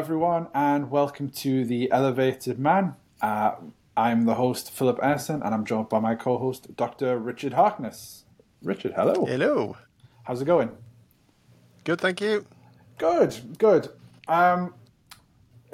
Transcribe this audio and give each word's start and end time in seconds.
everyone, 0.00 0.48
and 0.54 0.90
welcome 0.90 1.28
to 1.28 1.62
the 1.62 1.92
Elevated 1.92 2.58
Man. 2.58 2.94
Uh, 3.20 3.52
I'm 3.98 4.24
the 4.24 4.32
host, 4.32 4.70
Philip 4.70 4.96
Airson, 5.00 5.44
and 5.44 5.54
I'm 5.54 5.66
joined 5.66 5.90
by 5.90 5.98
my 5.98 6.14
co 6.14 6.38
host, 6.38 6.74
Dr. 6.74 7.18
Richard 7.18 7.52
Harkness. 7.52 8.24
Richard, 8.62 8.94
hello. 8.96 9.26
Hello. 9.26 9.76
How's 10.22 10.40
it 10.40 10.46
going? 10.46 10.70
Good, 11.84 12.00
thank 12.00 12.22
you. 12.22 12.46
Good, 12.96 13.58
good. 13.58 13.90
Um, 14.26 14.72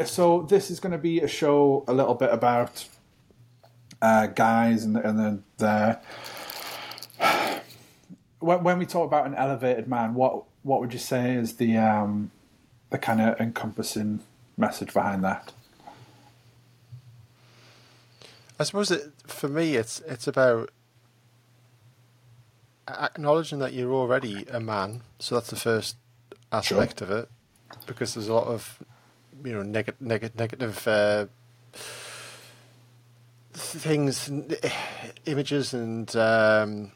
so, 0.05 0.43
this 0.43 0.73
is 0.73 0.81
going 0.81 0.91
to 0.91 0.99
be 0.99 1.21
a 1.21 1.29
show 1.29 1.85
a 1.87 1.95
little 1.95 2.15
bit 2.15 2.31
about 2.33 2.85
uh, 4.03 4.27
guys 4.27 4.83
and, 4.83 4.97
and 4.97 5.21
then 5.21 5.45
their. 5.59 6.01
When, 8.41 8.65
when 8.65 8.79
we 8.79 8.87
talk 8.87 9.07
about 9.07 9.27
an 9.27 9.35
elevated 9.35 9.89
man, 9.89 10.15
what 10.15 10.43
what 10.63 10.81
would 10.81 10.93
you 10.93 10.99
say 10.99 11.35
is 11.35 11.55
the 11.57 11.77
um, 11.79 12.31
the 12.91 12.99
kind 12.99 13.21
of 13.21 13.41
encompassing 13.41 14.21
message 14.57 14.93
behind 14.93 15.25
that? 15.25 15.53
I 18.59 18.65
suppose 18.65 18.91
it, 18.91 19.13
for 19.27 19.49
me, 19.49 19.77
it's 19.77 20.01
it's 20.01 20.27
about 20.27 20.71
acknowledging 22.89 23.59
that 23.59 23.73
you're 23.73 23.93
already 23.93 24.47
a 24.51 24.61
man. 24.61 25.03
So 25.19 25.35
that's 25.35 25.51
the 25.51 25.57
first 25.57 25.97
aspect 26.53 27.01
sure. 27.01 27.09
of 27.09 27.11
it, 27.13 27.29
because 27.87 28.15
there's 28.15 28.29
a 28.29 28.35
lot 28.35 28.47
of 28.47 28.83
you 29.45 29.53
know 29.53 29.63
neg- 29.63 29.95
neg- 30.01 30.39
negative 30.39 30.89
uh, 30.89 31.27
things, 33.53 34.31
images, 35.27 35.75
and 35.75 36.15
um, 36.17 36.93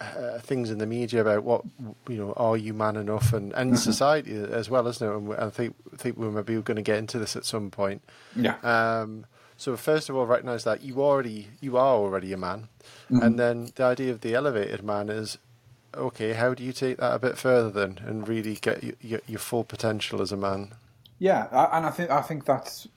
uh, 0.00 0.38
things 0.38 0.70
in 0.70 0.78
the 0.78 0.86
media 0.86 1.20
about 1.20 1.44
what 1.44 1.64
you 2.08 2.16
know 2.16 2.32
are 2.36 2.56
you 2.56 2.72
man 2.72 2.96
enough? 2.96 3.32
And 3.32 3.52
and 3.54 3.72
mm-hmm. 3.72 3.76
society 3.76 4.34
as 4.36 4.70
well 4.70 4.86
isn't 4.86 5.06
it? 5.06 5.14
And 5.14 5.34
I 5.34 5.50
think 5.50 5.74
think 5.96 6.16
we 6.16 6.28
maybe 6.28 6.56
we're 6.56 6.62
going 6.62 6.76
to 6.76 6.82
get 6.82 6.98
into 6.98 7.18
this 7.18 7.36
at 7.36 7.44
some 7.44 7.70
point. 7.70 8.02
Yeah. 8.36 8.56
Um, 8.62 9.26
so 9.56 9.76
first 9.76 10.08
of 10.08 10.16
all 10.16 10.26
recognize 10.26 10.64
that 10.64 10.82
you 10.82 11.02
already 11.02 11.48
you 11.60 11.76
are 11.76 11.94
already 11.94 12.32
a 12.32 12.36
man. 12.36 12.68
Mm-hmm. 13.10 13.22
and 13.22 13.38
then 13.38 13.70
the 13.74 13.84
idea 13.84 14.12
of 14.12 14.20
the 14.20 14.34
elevated 14.34 14.82
man 14.82 15.08
is 15.08 15.38
okay 15.94 16.34
how 16.34 16.52
do 16.54 16.62
you 16.62 16.72
take 16.72 16.98
that 16.98 17.14
a 17.14 17.18
bit 17.18 17.38
further 17.38 17.70
then 17.70 18.00
and 18.06 18.28
really 18.28 18.54
get 18.54 18.82
your, 19.02 19.20
your 19.26 19.38
full 19.38 19.64
potential 19.64 20.22
as 20.22 20.32
a 20.32 20.36
man? 20.36 20.74
Yeah 21.18 21.48
and 21.72 21.86
I 21.86 21.90
think 21.90 22.10
I 22.10 22.22
think 22.22 22.44
that's 22.44 22.88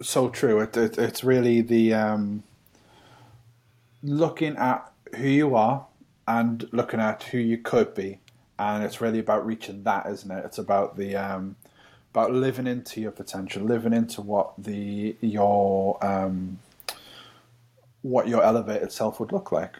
so 0.00 0.28
true. 0.28 0.60
It, 0.60 0.76
it 0.76 0.98
it's 0.98 1.24
really 1.24 1.60
the 1.60 1.94
um, 1.94 2.44
looking 4.02 4.56
at 4.56 4.90
who 5.16 5.28
you 5.28 5.54
are 5.54 5.86
and 6.28 6.68
looking 6.72 7.00
at 7.00 7.22
who 7.24 7.38
you 7.38 7.56
could 7.56 7.94
be, 7.94 8.20
and 8.58 8.84
it's 8.84 9.00
really 9.00 9.18
about 9.18 9.46
reaching 9.46 9.82
that, 9.84 10.06
isn't 10.06 10.30
it? 10.30 10.44
It's 10.44 10.58
about 10.58 10.96
the 10.96 11.16
um, 11.16 11.56
about 12.12 12.32
living 12.32 12.66
into 12.66 13.00
your 13.00 13.12
potential, 13.12 13.64
living 13.64 13.94
into 13.94 14.20
what 14.20 14.52
the 14.58 15.16
your 15.22 16.04
um, 16.04 16.58
what 18.02 18.28
your 18.28 18.44
elevated 18.44 18.92
self 18.92 19.18
would 19.18 19.32
look 19.32 19.50
like. 19.50 19.76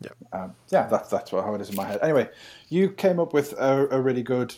Yeah, 0.00 0.12
um, 0.32 0.54
yeah, 0.70 0.86
that's 0.86 1.10
that's 1.10 1.30
what, 1.30 1.44
how 1.44 1.54
it 1.54 1.60
is 1.60 1.68
in 1.68 1.76
my 1.76 1.86
head. 1.86 2.00
Anyway, 2.02 2.30
you 2.70 2.88
came 2.88 3.20
up 3.20 3.34
with 3.34 3.52
a, 3.52 3.86
a 3.90 4.00
really 4.00 4.22
good 4.22 4.54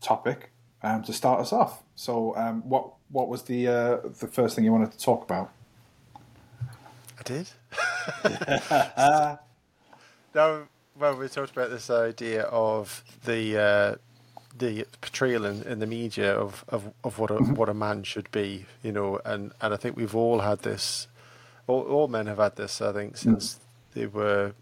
topic 0.00 0.50
um, 0.82 1.04
to 1.04 1.12
start 1.12 1.40
us 1.40 1.52
off. 1.52 1.84
So, 1.94 2.36
um, 2.36 2.68
what 2.68 2.90
what 3.10 3.28
was 3.28 3.42
the 3.42 3.68
uh, 3.68 3.96
the 4.18 4.26
first 4.26 4.56
thing 4.56 4.64
you 4.64 4.72
wanted 4.72 4.90
to 4.90 4.98
talk 4.98 5.22
about? 5.22 5.52
I 7.18 7.22
did. 7.22 7.48
now, 10.38 10.62
well, 10.96 11.16
we 11.16 11.28
talked 11.28 11.50
about 11.50 11.70
this 11.70 11.90
idea 11.90 12.42
of 12.42 13.02
the 13.24 13.58
uh, 13.60 13.94
the 14.56 14.86
portrayal 15.00 15.44
in, 15.44 15.62
in, 15.64 15.78
the 15.78 15.86
media 15.86 16.32
of, 16.32 16.64
of, 16.68 16.92
of 17.04 17.18
what 17.18 17.30
a 17.30 17.34
mm-hmm. 17.34 17.54
what 17.54 17.68
a 17.68 17.74
man 17.74 18.04
should 18.04 18.30
be, 18.30 18.66
you 18.82 18.92
know, 18.92 19.20
and, 19.24 19.52
and 19.60 19.74
I 19.74 19.76
think 19.76 19.96
we've 19.96 20.14
all 20.14 20.40
had 20.40 20.60
this. 20.60 21.08
All, 21.66 21.82
all 21.82 22.08
men 22.08 22.26
have 22.26 22.38
had 22.38 22.56
this, 22.56 22.80
I 22.80 22.92
think, 22.92 23.16
since 23.16 23.54
mm. 23.54 23.58
they 23.94 24.06
were 24.06 24.52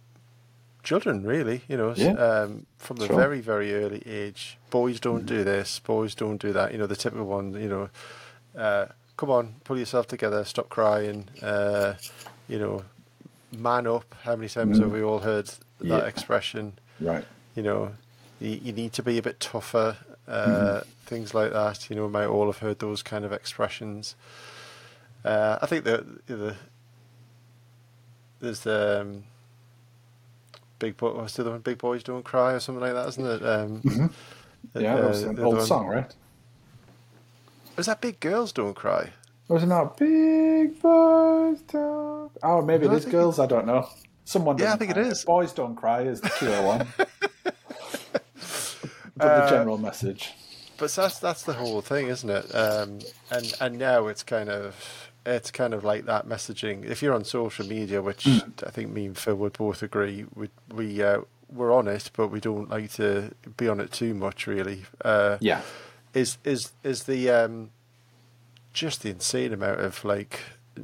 children, 0.82 1.24
really. 1.24 1.62
You 1.68 1.76
know, 1.76 1.94
yeah. 1.94 2.12
um, 2.12 2.66
from 2.78 2.96
the 2.96 3.06
sure. 3.06 3.16
very 3.16 3.40
very 3.40 3.74
early 3.74 4.02
age. 4.06 4.58
Boys 4.70 4.98
don't 4.98 5.24
mm. 5.24 5.26
do 5.26 5.44
this. 5.44 5.78
Boys 5.78 6.14
don't 6.14 6.40
do 6.40 6.52
that. 6.54 6.72
You 6.72 6.78
know, 6.78 6.86
the 6.86 6.96
typical 6.96 7.26
one. 7.26 7.52
You 7.54 7.68
know, 7.68 7.88
uh, 8.58 8.86
come 9.18 9.30
on, 9.30 9.56
pull 9.64 9.78
yourself 9.78 10.06
together, 10.06 10.42
stop 10.44 10.70
crying. 10.70 11.28
Uh, 11.42 11.94
you 12.48 12.58
know, 12.58 12.82
man 13.56 13.86
up. 13.86 14.14
How 14.22 14.36
many 14.36 14.48
times 14.48 14.78
mm. 14.78 14.82
have 14.82 14.92
we 14.92 15.02
all 15.02 15.20
heard 15.20 15.50
that 15.80 15.86
yeah. 15.86 15.98
expression? 16.06 16.78
Right. 17.00 17.24
You 17.54 17.62
know, 17.62 17.92
you, 18.40 18.60
you, 18.62 18.72
need 18.72 18.92
to 18.94 19.02
be 19.02 19.18
a 19.18 19.22
bit 19.22 19.40
tougher. 19.40 19.96
Uh, 20.28 20.46
mm. 20.46 20.86
Things 21.06 21.34
like 21.34 21.52
that. 21.52 21.88
You 21.88 21.96
know, 21.96 22.06
we 22.06 22.12
might 22.12 22.26
all 22.26 22.46
have 22.46 22.58
heard 22.58 22.78
those 22.78 23.02
kind 23.02 23.24
of 23.24 23.32
expressions. 23.32 24.14
Uh, 25.24 25.58
I 25.60 25.66
think 25.66 25.84
that 25.84 26.26
the, 26.26 26.56
there's 28.40 28.60
the 28.60 29.00
um, 29.00 29.24
big 30.78 30.96
boy. 30.96 31.12
What's 31.12 31.34
the 31.34 31.42
other 31.42 31.52
one? 31.52 31.60
Big 31.60 31.78
boys 31.78 32.02
don't 32.02 32.24
cry 32.24 32.52
or 32.52 32.60
something 32.60 32.80
like 32.80 32.94
that, 32.94 33.08
isn't 33.08 33.26
it? 33.26 33.42
Um, 33.44 33.82
mm-hmm. 33.82 34.06
Yeah, 34.74 34.94
uh, 34.94 35.00
that 35.00 35.08
was 35.08 35.22
an 35.22 35.38
old 35.38 35.56
one. 35.56 35.66
song, 35.66 35.86
right? 35.86 36.14
Was 37.76 37.86
that 37.86 38.00
big 38.00 38.20
girls 38.20 38.52
don't 38.52 38.74
cry? 38.74 39.10
Was 39.48 39.62
it 39.62 39.66
not 39.66 39.96
big 39.96 40.80
boys 40.80 41.60
don't? 41.62 42.32
Oh, 42.42 42.62
maybe 42.62 42.86
it 42.86 42.92
is 42.92 43.04
girls. 43.04 43.38
It... 43.38 43.42
I 43.42 43.46
don't 43.46 43.66
know. 43.66 43.88
Someone. 44.26 44.58
Yeah, 44.58 44.74
I 44.74 44.76
think 44.76 44.90
it 44.90 44.98
is. 44.98 45.24
Boys 45.24 45.52
don't 45.52 45.76
cry 45.76 46.02
is 46.02 46.20
the 46.20 46.30
clear 46.30 46.60
one. 46.60 46.86
but 49.16 49.24
uh, 49.24 49.44
the 49.44 49.50
general 49.50 49.78
message. 49.78 50.34
But 50.78 50.90
that's 50.90 51.20
that's 51.20 51.44
the 51.44 51.52
whole 51.52 51.80
thing, 51.80 52.08
isn't 52.08 52.28
it? 52.28 52.54
Um, 52.54 52.98
and 53.30 53.54
and 53.60 53.78
now 53.78 54.08
it's 54.08 54.24
kind 54.24 54.50
of 54.50 55.10
it's 55.24 55.52
kind 55.52 55.72
of 55.72 55.84
like 55.84 56.06
that 56.06 56.26
messaging. 56.26 56.84
If 56.84 57.02
you're 57.02 57.14
on 57.14 57.24
social 57.24 57.64
media, 57.66 58.02
which 58.02 58.24
mm. 58.24 58.66
I 58.66 58.70
think 58.70 58.90
me 58.90 59.06
and 59.06 59.16
Phil 59.16 59.36
would 59.36 59.52
both 59.54 59.80
agree, 59.84 60.26
we 60.34 60.50
we 60.74 61.00
uh, 61.04 61.20
we're 61.48 61.72
on 61.72 61.86
it, 61.86 62.10
but 62.16 62.28
we 62.28 62.40
don't 62.40 62.68
like 62.68 62.90
to 62.94 63.30
be 63.56 63.68
on 63.68 63.78
it 63.78 63.92
too 63.92 64.12
much, 64.12 64.48
really. 64.48 64.86
Uh, 65.04 65.38
yeah. 65.40 65.60
Is 66.14 66.38
is 66.42 66.72
is 66.82 67.04
the 67.04 67.30
um, 67.30 67.70
just 68.72 69.02
the 69.02 69.10
insane 69.10 69.52
amount 69.52 69.80
of 69.80 70.04
like 70.04 70.40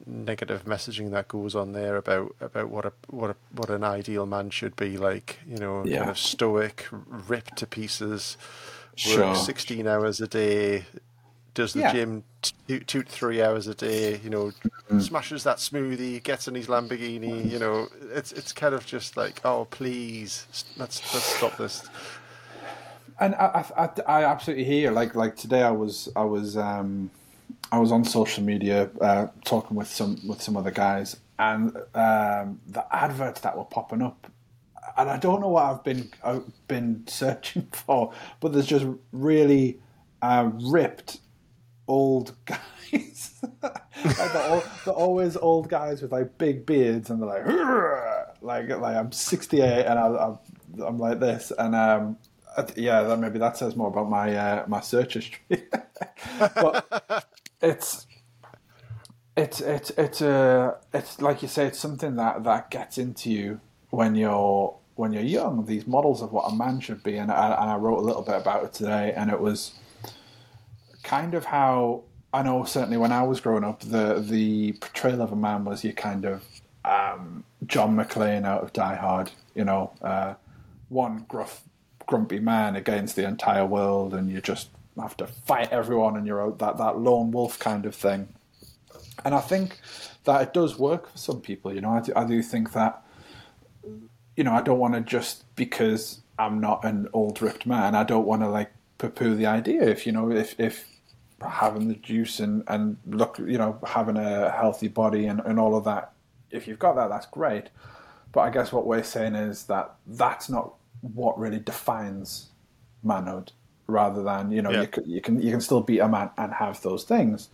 negative 0.06 0.64
messaging 0.64 1.10
that 1.10 1.28
goes 1.28 1.54
on 1.54 1.72
there 1.72 1.97
about 1.97 2.34
about 2.41 2.69
what 2.69 2.84
a 2.84 2.92
what 3.08 3.30
a 3.30 3.36
what 3.54 3.70
an 3.70 3.84
ideal 3.84 4.26
man 4.26 4.50
should 4.50 4.75
be 4.76 4.97
like 4.97 5.38
you 5.47 5.56
know 5.56 5.84
yeah. 5.84 5.98
kind 5.98 6.10
of 6.10 6.19
stoic 6.19 6.86
ripped 7.28 7.56
to 7.56 7.66
pieces 7.66 8.36
sure. 8.94 9.28
works 9.28 9.42
16 9.42 9.86
hours 9.86 10.20
a 10.20 10.26
day 10.26 10.84
does 11.54 11.75
the 11.75 11.80
yeah. 11.80 11.92
gym 11.92 12.25
two, 12.66 12.80
two 12.80 13.03
to 13.03 13.10
three 13.10 13.42
hours 13.42 13.66
a 13.66 13.75
day 13.75 14.19
you 14.25 14.30
know 14.30 14.53
mm. 14.91 15.03
smashes 15.03 15.44
that 15.44 15.58
smoothie 15.58 16.22
gets 16.22 16.48
in 16.48 16.54
his 16.54 16.66
lamborghini 16.66 17.50
you 17.50 17.59
know 17.59 17.88
it's 18.12 18.32
it's 18.32 18.53
kind 18.53 18.74
of 18.74 18.86
just 18.86 19.16
like 19.16 19.41
oh 19.44 19.66
please 19.70 20.47
let's 20.76 21.14
let's 21.14 21.26
stop 21.26 21.56
this 21.56 21.88
and 23.20 23.34
I, 23.36 23.64
I, 23.76 23.88
I 24.06 24.24
absolutely 24.24 24.64
hear 24.64 24.91
like 24.91 25.14
like 25.14 25.36
today 25.36 25.62
I 25.62 25.70
was 25.70 26.09
I 26.16 26.24
was 26.24 26.56
um 26.56 27.10
I 27.72 27.78
was 27.78 27.91
on 27.91 28.05
social 28.05 28.44
media 28.44 28.91
uh, 29.00 29.28
talking 29.47 29.78
with 29.78 29.88
some 29.88 30.21
with 30.28 30.43
some 30.43 30.59
other 30.59 30.71
guys, 30.71 31.16
and 31.38 31.75
um, 31.94 32.60
the 32.66 32.84
adverts 32.91 33.41
that 33.41 33.56
were 33.56 33.65
popping 33.65 34.03
up, 34.03 34.31
and 34.99 35.09
I 35.09 35.16
don't 35.16 35.41
know 35.41 35.49
what 35.49 35.65
I've 35.65 35.83
been 35.83 36.10
I've 36.22 36.44
been 36.69 37.05
searching 37.06 37.66
for, 37.72 38.12
but 38.41 38.53
there's 38.53 38.66
just 38.66 38.87
really 39.10 39.81
uh, 40.21 40.50
ripped 40.53 41.21
old 41.88 42.34
guys. 42.44 43.41
like 43.62 44.33
they're, 44.33 44.50
all, 44.50 44.62
they're, 44.84 44.95
always 44.95 45.36
old 45.39 45.71
guys 45.71 46.03
with 46.03 46.13
like 46.13 46.36
big 46.36 46.66
beards, 46.66 47.09
and 47.09 47.22
they're 47.22 47.28
like, 47.28 48.39
like 48.42 48.68
like 48.68 48.97
I'm 48.97 49.13
68 49.13 49.86
and 49.86 49.98
I, 49.98 50.36
am 50.86 50.98
like 50.98 51.21
this, 51.21 51.51
and 51.59 51.75
um, 51.75 52.18
yeah, 52.77 53.15
maybe 53.16 53.39
that 53.39 53.57
says 53.57 53.77
more 53.77 53.89
about 53.89 54.10
my 54.10 54.34
uh, 54.36 54.65
my 54.68 54.80
search 54.80 55.15
history. 55.15 55.41
but 56.39 57.27
it's 57.62 58.06
it's 59.36 59.60
it's 59.60 59.91
it's 59.91 60.20
a 60.20 60.76
it's 60.92 61.20
like 61.20 61.42
you 61.42 61.48
say, 61.48 61.66
it's 61.66 61.78
something 61.78 62.16
that 62.16 62.44
that 62.44 62.70
gets 62.70 62.98
into 62.98 63.30
you 63.30 63.60
when 63.91 64.14
you're 64.14 64.76
when 64.94 65.12
you're 65.12 65.22
young. 65.22 65.64
These 65.64 65.86
models 65.86 66.20
of 66.20 66.32
what 66.32 66.53
a 66.53 66.54
man 66.54 66.80
should 66.80 67.03
be, 67.03 67.16
and 67.16 67.30
I, 67.30 67.53
and 67.60 67.70
I 67.70 67.76
wrote 67.76 67.98
a 67.98 68.03
little 68.03 68.22
bit 68.22 68.34
about 68.34 68.64
it 68.64 68.72
today, 68.74 69.14
and 69.16 69.30
it 69.30 69.41
was 69.41 69.72
kind 71.03 71.34
of 71.34 71.47
how 71.47 72.03
I 72.34 72.42
know 72.42 72.64
certainly 72.64 72.97
when 72.97 73.12
I 73.12 73.22
was 73.22 73.41
growing 73.41 73.65
up, 73.65 73.80
the 73.80 74.20
the 74.20 74.72
portrayal 74.72 75.22
of 75.22 75.32
a 75.32 75.36
man 75.36 75.65
was 75.65 75.84
you 75.84 75.94
kind 75.94 76.24
of 76.24 76.44
um, 76.84 77.44
John 77.66 77.97
McClane 77.97 78.44
out 78.44 78.62
of 78.62 78.72
Die 78.72 78.97
Hard, 78.97 79.30
you 79.54 79.65
know, 79.65 79.92
uh, 80.03 80.34
one 80.88 81.24
gruff, 81.28 81.62
grumpy 82.06 82.41
man 82.41 82.76
against 82.76 83.16
the 83.16 83.26
entire 83.26 83.65
world, 83.65 84.12
and 84.12 84.30
you're 84.30 84.41
just 84.41 84.68
have 85.00 85.16
to 85.18 85.27
fight 85.27 85.71
everyone 85.72 86.16
and 86.16 86.27
you're 86.27 86.53
that, 86.53 86.77
that 86.78 86.98
lone 86.98 87.30
wolf 87.30 87.59
kind 87.59 87.86
of 87.86 87.94
thing. 87.94 88.28
And 89.24 89.34
I 89.34 89.41
think 89.41 89.78
that 90.24 90.42
it 90.42 90.54
does 90.54 90.78
work 90.78 91.10
for 91.10 91.18
some 91.18 91.41
people. 91.41 91.72
You 91.72 91.80
know, 91.80 91.91
I 91.91 92.00
do, 92.00 92.12
I 92.15 92.24
do 92.24 92.42
think 92.42 92.72
that, 92.72 93.03
you 94.36 94.44
know, 94.44 94.53
I 94.53 94.62
don't 94.62 94.78
want 94.78 94.94
to 94.94 95.00
just 95.00 95.54
because 95.56 96.21
I'm 96.39 96.60
not 96.60 96.84
an 96.84 97.09
old 97.12 97.41
ripped 97.42 97.66
man, 97.66 97.94
I 97.94 98.04
don't 98.04 98.27
want 98.27 98.42
to 98.42 98.48
like 98.48 98.72
poo 98.98 99.10
poo 99.10 99.34
the 99.34 99.47
idea. 99.47 99.83
If, 99.83 100.06
you 100.06 100.12
know, 100.12 100.30
if, 100.30 100.59
if, 100.59 100.86
having 101.48 101.89
the 101.89 101.94
juice 101.94 102.41
and, 102.41 102.62
and 102.68 102.97
look, 103.06 103.39
you 103.39 103.59
know, 103.59 103.78
having 103.84 104.16
a 104.16 104.50
healthy 104.50 104.89
body 104.89 105.27
and, 105.27 105.41
and 105.41 105.59
all 105.59 105.77
of 105.77 105.84
that. 105.84 106.12
If 106.50 106.68
you've 106.68 106.78
got 106.78 106.97
that, 106.97 107.09
that's 107.09 107.27
great. 107.27 107.71
But 108.33 108.42
I 108.42 108.50
guess 108.50 108.72
what 108.72 108.86
we're 108.86 109.03
saying 109.03 109.34
is 109.34 109.65
that 109.65 109.94
that's 110.06 110.48
not 110.48 110.74
what 111.00 111.39
really 111.39 111.59
defines 111.59 112.48
manhood. 113.03 113.53
Rather 113.92 114.22
than 114.22 114.50
you 114.50 114.62
know 114.62 114.71
Yeah. 114.71 114.83
you, 114.83 114.86
can, 114.89 115.10
you 115.10 115.21
can 115.21 115.42
you 115.42 115.50
can 115.50 115.60
still 115.60 115.83
be 115.83 115.98
a 115.98 116.09
man 116.09 116.30
and 116.36 116.53
have 116.54 116.80
those 116.83 117.04
things, 117.04 117.48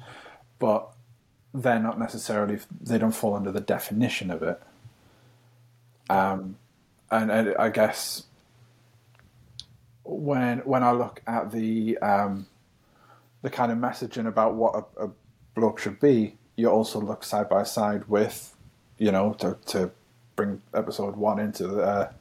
but 0.58 0.88
they're 1.52 1.80
not 1.80 1.98
necessarily 1.98 2.58
they 2.80 2.98
don't 2.98 3.14
fall 3.14 3.34
under 3.34 3.50
the 3.52 3.60
definition 3.60 4.30
of 4.30 4.42
it. 4.42 4.60
Um, 6.10 6.56
and, 7.10 7.30
and 7.30 7.54
I 7.58 7.68
guess 7.70 8.24
when 10.04 10.58
when 10.60 10.82
I 10.82 10.92
look 10.92 11.22
at 11.26 11.50
the 11.50 11.98
um, 11.98 12.46
the 13.42 13.50
kind 13.50 13.72
of 13.72 13.78
messaging 13.78 14.26
about 14.26 14.54
what 14.54 14.88
a, 14.96 15.06
a 15.06 15.10
bloke 15.54 15.78
should 15.80 16.00
be, 16.00 16.36
you 16.56 16.68
also 16.70 17.00
look 17.00 17.24
side 17.24 17.48
by 17.48 17.62
side 17.64 18.04
with, 18.08 18.54
you 18.98 19.10
know, 19.12 19.34
to 19.34 19.56
to 19.66 19.90
bring 20.36 20.62
episode 20.74 21.16
one 21.16 21.38
into 21.40 21.66
the 21.66 21.82
uh, 21.82 22.12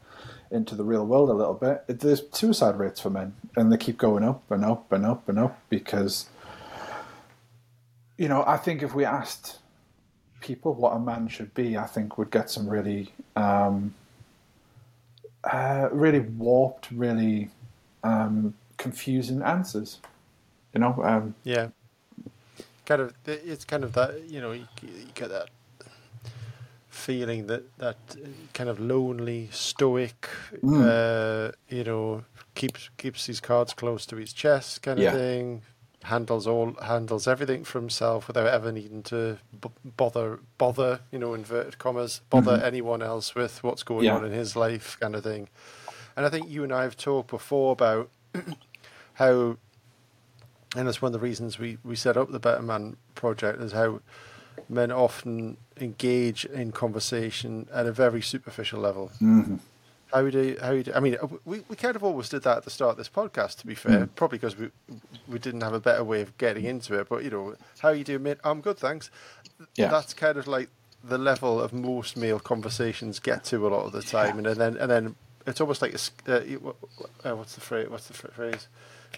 into 0.51 0.75
the 0.75 0.83
real 0.83 1.05
world 1.05 1.29
a 1.29 1.33
little 1.33 1.53
bit. 1.53 1.83
It, 1.87 1.99
there's 1.99 2.23
suicide 2.31 2.77
rates 2.77 2.99
for 2.99 3.09
men, 3.09 3.35
and 3.55 3.71
they 3.71 3.77
keep 3.77 3.97
going 3.97 4.23
up 4.23 4.49
and 4.51 4.63
up 4.63 4.91
and 4.91 5.05
up 5.05 5.27
and 5.29 5.39
up 5.39 5.59
because, 5.69 6.27
you 8.17 8.27
know, 8.27 8.43
I 8.45 8.57
think 8.57 8.83
if 8.83 8.93
we 8.95 9.05
asked 9.05 9.57
people 10.41 10.73
what 10.73 10.91
a 10.91 10.99
man 10.99 11.27
should 11.27 11.53
be, 11.53 11.77
I 11.77 11.85
think 11.85 12.17
we'd 12.17 12.31
get 12.31 12.49
some 12.49 12.69
really, 12.69 13.13
um, 13.35 13.93
uh, 15.43 15.89
really 15.91 16.19
warped, 16.19 16.91
really 16.91 17.49
um, 18.03 18.53
confusing 18.77 19.41
answers. 19.41 19.99
You 20.73 20.81
know, 20.81 21.01
um, 21.03 21.35
Yeah. 21.43 21.69
Kind 22.85 23.01
of, 23.01 23.13
it's 23.25 23.65
kind 23.65 23.83
of 23.83 23.91
that 23.93 24.29
you 24.29 24.39
know 24.39 24.53
you, 24.53 24.65
you 24.81 25.07
get 25.13 25.27
that 25.27 25.49
feeling 26.97 27.47
that 27.47 27.63
that 27.77 27.97
kind 28.53 28.69
of 28.69 28.79
lonely, 28.79 29.49
stoic, 29.51 30.27
uh, 30.73 31.51
you 31.69 31.83
know, 31.83 32.23
keeps 32.55 32.89
keeps 32.97 33.25
his 33.27 33.39
cards 33.39 33.73
close 33.73 34.05
to 34.07 34.15
his 34.17 34.33
chest, 34.33 34.81
kind 34.81 34.99
of 34.99 35.03
Yeah. 35.05 35.11
thing. 35.11 35.61
Handles 36.03 36.47
all 36.47 36.73
handles 36.81 37.27
everything 37.27 37.63
for 37.63 37.79
himself 37.79 38.27
without 38.27 38.47
ever 38.47 38.71
needing 38.71 39.03
to 39.03 39.37
b- 39.59 39.69
bother 39.97 40.39
bother 40.57 41.01
you 41.11 41.19
know 41.19 41.33
inverted 41.33 41.77
commas 41.79 42.21
bother 42.29 42.55
anyone 42.63 43.01
else 43.01 43.35
with 43.35 43.61
what's 43.63 43.83
going 43.83 44.05
Yeah. 44.05 44.15
on 44.15 44.25
in 44.25 44.31
his 44.31 44.55
life, 44.55 44.97
kind 44.99 45.15
of 45.15 45.23
thing. 45.23 45.49
And 46.15 46.25
I 46.25 46.29
think 46.29 46.49
you 46.49 46.63
and 46.63 46.71
I 46.73 46.83
have 46.83 46.95
talked 46.97 47.29
before 47.29 47.71
about 47.73 48.09
how 49.15 49.57
and 50.75 50.87
that's 50.87 51.01
one 51.01 51.09
of 51.13 51.19
the 51.19 51.25
reasons 51.25 51.57
we, 51.57 51.77
we 51.83 51.95
set 51.95 52.17
up 52.17 52.31
the 52.31 52.39
Better 52.39 52.61
Man 52.61 52.97
project 53.15 53.61
is 53.61 53.71
how 53.71 54.01
men 54.69 54.91
often 54.91 55.57
engage 55.79 56.45
in 56.45 56.71
conversation 56.71 57.67
at 57.73 57.85
a 57.85 57.91
very 57.91 58.21
superficial 58.21 58.79
level. 58.79 59.11
mhm. 59.21 59.59
How 60.13 60.29
do 60.29 60.41
you, 60.41 60.57
how 60.61 60.71
do 60.81 60.91
I 60.95 61.01
mean 61.01 61.17
we, 61.43 61.63
we 61.67 61.75
kind 61.75 61.95
of 61.97 62.03
always 62.03 62.29
did 62.29 62.43
that 62.43 62.57
at 62.57 62.63
the 62.63 62.69
start 62.69 62.91
of 62.91 62.97
this 62.97 63.09
podcast. 63.09 63.57
To 63.59 63.67
be 63.67 63.75
fair, 63.75 64.07
probably 64.15 64.37
because 64.37 64.57
we 64.57 64.69
we 65.27 65.37
didn't 65.37 65.61
have 65.61 65.73
a 65.73 65.81
better 65.81 66.03
way 66.03 66.21
of 66.21 66.37
getting 66.37 66.63
into 66.63 66.97
it. 66.97 67.09
But 67.09 67.23
you 67.25 67.29
know, 67.29 67.55
how 67.79 67.89
you 67.89 68.05
do, 68.05 68.17
mate? 68.17 68.37
I'm 68.43 68.61
good, 68.61 68.77
thanks. 68.77 69.11
Yeah. 69.75 69.89
That's 69.89 70.13
kind 70.13 70.37
of 70.37 70.47
like 70.47 70.69
the 71.03 71.17
level 71.17 71.59
of 71.61 71.73
most 71.73 72.15
male 72.15 72.39
conversations 72.39 73.19
get 73.19 73.43
to 73.45 73.67
a 73.67 73.69
lot 73.69 73.85
of 73.85 73.91
the 73.91 74.01
time, 74.01 74.37
and 74.37 74.45
then 74.55 74.77
and 74.77 74.89
then 74.89 75.15
it's 75.45 75.59
almost 75.59 75.81
like 75.81 75.93
a, 75.93 76.37
uh, 76.37 76.41
you- 76.41 76.75
uh, 77.25 77.35
what's 77.35 77.55
the 77.55 77.61
phrase? 77.61 77.89
What's 77.89 78.07
the 78.07 78.13
phr- 78.13 78.31
phrase? 78.31 78.67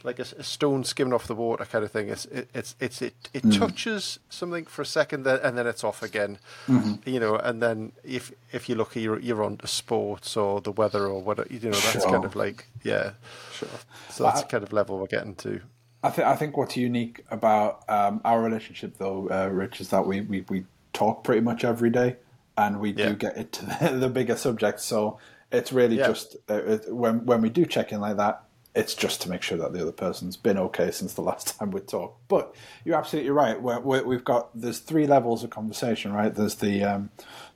Like 0.04 0.20
a 0.20 0.44
stone 0.44 0.84
skimming 0.84 1.14
off 1.14 1.28
the 1.28 1.36
water 1.36 1.66
kind 1.66 1.84
of 1.84 1.92
thing. 1.92 2.10
It's 2.10 2.26
it, 2.26 2.50
it's 2.54 2.76
it's 2.80 3.02
it 3.02 3.14
it 3.34 3.44
Mm. 3.44 3.58
touches 3.60 4.20
something 4.30 4.66
for 4.66 4.82
a 4.82 4.86
second, 4.86 5.24
then, 5.24 5.40
and 5.44 5.58
then 5.58 5.68
it's 5.68 5.84
off 5.84 6.02
again. 6.04 6.38
Mm-hmm. 6.68 7.10
You 7.10 7.20
know, 7.20 7.36
and 7.36 7.62
then 7.62 7.92
if 8.04 8.32
if 8.52 8.70
you're 8.70 8.78
lucky, 8.78 9.02
you're 9.02 9.20
you're 9.20 9.44
on 9.44 9.58
to 9.58 9.68
sports 9.68 10.38
or 10.38 10.62
the 10.62 10.72
weather 10.72 11.06
or 11.08 11.22
whatever. 11.22 11.48
You 11.54 11.60
know, 11.60 11.72
that's 11.72 11.92
Sure. 12.04 12.12
kind 12.12 12.26
of 12.26 12.36
like 12.36 12.68
yeah. 12.84 13.12
Sure. 13.54 13.70
So 14.10 14.24
that's 14.24 14.42
the 14.42 14.48
kind 14.48 14.64
of 14.64 14.72
level 14.74 14.98
we're 15.00 15.08
getting 15.08 15.36
to. 15.36 15.62
I 16.02 16.10
think 16.12 16.28
I 16.28 16.36
think 16.36 16.56
what's 16.56 16.78
unique 16.78 17.26
about 17.30 17.84
um, 17.90 18.22
our 18.24 18.42
relationship, 18.42 18.98
though, 18.98 19.28
uh, 19.30 19.50
Rich, 19.52 19.82
is 19.82 19.90
that 19.90 20.06
we, 20.08 20.22
we, 20.22 20.46
we 20.50 20.66
talk 20.94 21.26
pretty 21.26 21.42
much 21.42 21.66
every 21.66 21.90
day, 21.90 22.16
and 22.58 22.80
we 22.80 22.92
Yeah. 22.92 23.10
do 23.10 23.16
get 23.16 23.36
into 23.36 23.66
the, 23.82 23.90
the 23.98 24.10
bigger 24.10 24.38
subjects. 24.38 24.86
So 24.86 25.20
it's 25.52 25.74
really 25.74 25.98
Yeah. 25.98 26.08
just 26.08 26.38
uh, 26.50 26.54
it, 26.64 26.94
when 26.96 27.26
when 27.26 27.42
we 27.42 27.50
do 27.50 27.66
check 27.66 27.92
in 27.92 28.00
like 28.00 28.16
that, 28.16 28.44
it's 28.80 28.96
just 28.96 29.22
to 29.22 29.30
make 29.30 29.42
sure 29.42 29.58
that 29.58 29.74
the 29.74 29.82
other 29.82 29.92
person's 29.92 30.38
been 30.38 30.58
okay 30.58 30.90
since 30.90 31.14
the 31.14 31.22
last 31.22 31.56
time 31.60 31.72
we 31.72 31.82
talked. 31.82 32.18
But 32.30 32.56
you're 32.86 32.96
absolutely 32.96 33.32
right. 33.32 33.62
We're, 33.62 34.04
we've 34.04 34.24
got 34.24 34.50
there's 34.60 34.80
three 34.80 35.06
levels 35.06 35.44
of 35.44 35.50
conversation, 35.50 36.14
right? 36.14 36.34
There's 36.34 36.56
the 36.56 36.84
um, 36.84 37.10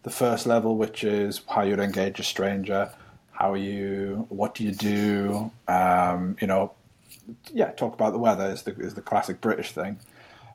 the 0.03 0.09
first 0.09 0.45
level, 0.45 0.75
which 0.75 1.03
is 1.03 1.41
how 1.49 1.63
you'd 1.63 1.79
engage 1.79 2.19
a 2.19 2.23
stranger. 2.23 2.91
How 3.31 3.53
are 3.53 3.57
you? 3.57 4.27
What 4.29 4.53
do 4.55 4.65
you 4.65 4.73
do? 4.73 5.51
Um, 5.67 6.35
you 6.41 6.47
know, 6.47 6.73
yeah, 7.51 7.71
talk 7.71 7.93
about 7.93 8.11
the 8.11 8.19
weather 8.19 8.49
is 8.51 8.63
the 8.63 8.75
is 8.75 8.95
the 8.95 9.01
classic 9.01 9.39
British 9.39 9.71
thing. 9.71 9.99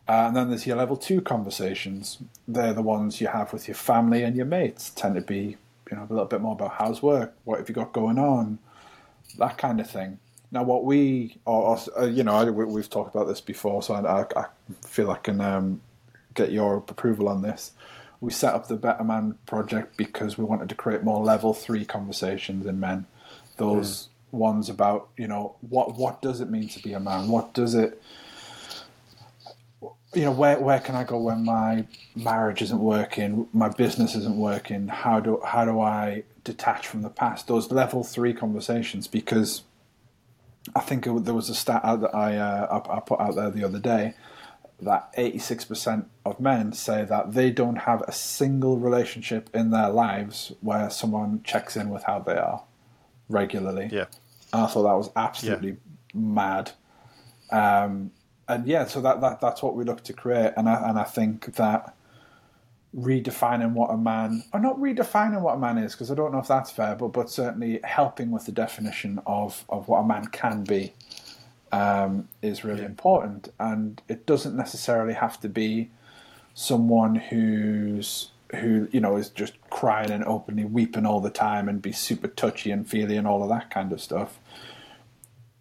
Uh, 0.07 0.27
and 0.29 0.37
then 0.37 0.49
there's 0.49 0.67
your 0.67 0.77
level 0.77 0.97
two 0.97 1.21
conversations. 1.21 2.19
They're 2.47 2.73
the 2.73 2.83
ones 2.83 3.21
you 3.21 3.27
have 3.27 3.53
with 3.53 3.69
your 3.69 3.75
family 3.75 4.23
and 4.23 4.37
your 4.37 4.47
mates. 4.47 4.91
Tend 4.91 5.15
to 5.17 5.21
be, 5.21 5.57
you 5.91 5.97
know, 5.97 6.07
a 6.09 6.13
little 6.13 6.25
bit 6.25 6.41
more 6.41 6.55
about 6.55 6.77
how's 6.79 7.03
work, 7.03 7.35
what 7.45 7.59
have 7.59 7.69
you 7.69 7.75
got 7.75 7.93
going 7.93 8.19
on, 8.19 8.59
that 9.37 9.59
kind 9.59 9.81
of 9.81 9.91
thing. 9.91 10.19
Now, 10.51 10.63
what 10.63 10.85
we, 10.85 11.37
or, 11.45 11.77
or 11.77 12.03
uh, 12.03 12.07
you 12.07 12.23
know, 12.23 12.35
I, 12.35 12.45
we, 12.45 12.65
we've 12.65 12.89
talked 12.89 13.15
about 13.15 13.29
this 13.29 13.41
before, 13.41 13.83
so 13.83 13.95
I, 13.95 14.45
feel 14.87 15.11
I 15.11 15.19
can 15.19 15.41
um, 15.41 15.81
get 16.35 16.51
your 16.51 16.77
approval 16.77 17.29
on 17.29 17.43
this. 17.43 17.73
We 18.21 18.33
set 18.33 18.55
up 18.55 18.67
the 18.67 18.77
Better 18.77 19.05
Man 19.05 19.37
project 19.47 19.97
because 19.97 20.39
we 20.39 20.45
wanted 20.45 20.69
to 20.71 20.75
create 20.75 21.05
more 21.05 21.23
level 21.23 21.55
three 21.55 21.85
conversations 21.85 22.67
in 22.67 22.81
men. 22.81 23.07
Those 23.59 24.09
ones 24.33 24.69
about, 24.69 25.09
you 25.17 25.29
know, 25.29 25.57
what 25.61 25.97
what 25.97 26.21
does 26.21 26.41
it 26.41 26.51
mean 26.51 26.69
to 26.69 26.83
be 26.83 26.93
a 26.93 27.01
man? 27.01 27.29
What 27.29 27.55
does 27.55 27.75
it 27.75 28.01
you 30.15 30.25
know, 30.25 30.33
where 30.33 30.59
where 30.59 30.81
can 30.81 30.95
I 30.95 31.05
go 31.05 31.19
when 31.19 31.45
my 31.45 31.87
marriage 32.17 32.63
isn't 32.63 32.81
working, 32.81 33.47
my 33.53 33.69
business 33.69 34.15
isn't 34.15 34.37
working? 34.37 34.89
How 34.89 35.21
do 35.21 35.41
how 35.45 35.65
do 35.65 35.81
I 35.81 36.25
detach 36.45 36.87
from 36.87 37.03
the 37.03 37.11
past? 37.11 37.47
Those 37.47 37.71
level 37.71 38.03
three 38.03 38.33
conversations, 38.33 39.07
because 39.07 39.63
I 40.75 40.81
think 40.81 41.05
there 41.05 41.35
was 41.35 41.49
a 41.49 41.55
stat 41.55 41.83
that 41.85 42.15
I, 42.15 42.37
uh, 42.37 42.83
I 42.89 42.97
I 42.97 43.01
put 43.01 43.21
out 43.21 43.35
there 43.35 43.51
the 43.51 43.65
other 43.65 43.79
day 43.79 44.15
that 44.81 45.13
eighty 45.17 45.39
six 45.39 45.65
percent 45.65 46.09
of 46.25 46.39
men 46.39 46.73
say 46.73 47.05
that 47.05 47.35
they 47.35 47.51
don't 47.51 47.77
have 47.77 48.03
a 48.03 48.13
single 48.13 48.79
relationship 48.79 49.51
in 49.55 49.71
their 49.71 49.89
lives 49.89 50.53
where 50.61 50.89
someone 50.91 51.43
checks 51.43 51.77
in 51.77 51.91
with 51.91 52.05
how 52.05 52.21
they 52.21 52.37
are 52.37 52.63
regularly. 53.29 53.89
Yeah. 53.93 54.07
And 54.53 54.63
I 54.63 54.67
thought 54.67 54.85
that 54.85 54.97
was 54.97 55.11
absolutely 55.17 55.77
mad. 56.15 56.73
Um, 57.51 58.13
and 58.47 58.67
yeah, 58.67 58.87
so 58.87 59.01
that, 59.03 59.21
that 59.21 59.41
that's 59.41 59.63
what 59.63 59.75
we 59.75 59.85
look 59.85 60.03
to 60.05 60.13
create, 60.13 60.53
and 60.57 60.69
I 60.69 60.89
and 60.89 60.99
I 60.99 61.05
think 61.05 61.55
that 61.57 61.95
redefining 62.97 63.73
what 63.73 63.91
a 63.91 63.97
man, 63.97 64.45
or 64.53 64.61
not 64.61 64.79
redefining 64.79 65.41
what 65.41 65.55
a 65.55 65.59
man 65.59 65.79
is, 65.79 65.93
because 65.93 66.11
I 66.11 66.15
don't 66.15 66.33
know 66.33 66.39
if 66.39 66.49
that's 66.49 66.71
fair, 66.71 66.95
but 66.95 67.09
but 67.09 67.31
certainly 67.31 67.81
helping 67.85 68.31
with 68.31 68.47
the 68.47 68.53
definition 68.53 69.21
of 69.27 69.65
of 69.69 69.89
what 69.89 69.99
a 69.99 70.07
man 70.07 70.27
can 70.27 70.65
be 70.65 70.93
um, 71.71 72.29
is 72.43 72.65
really 72.65 72.85
important, 72.85 73.53
and 73.59 74.01
it 74.09 74.27
doesn't 74.27 74.57
necessarily 74.57 75.15
have 75.15 75.39
to 75.41 75.49
be 75.49 75.91
someone 76.55 77.15
who's 77.15 78.31
who 78.57 78.89
you 78.91 79.01
know 79.01 79.17
is 79.17 79.29
just 79.29 79.53
crying 79.69 80.11
and 80.11 80.25
openly 80.25 80.65
weeping 80.65 81.05
all 81.05 81.21
the 81.21 81.31
time 81.31 81.69
and 81.69 81.83
be 81.83 81.93
super 81.93 82.29
touchy 82.29 82.71
and 82.71 82.89
feely 82.89 83.17
and 83.17 83.27
all 83.27 83.43
of 83.43 83.51
that 83.51 83.71
kind 83.71 83.93
of 83.93 84.01
stuff. 84.01 84.39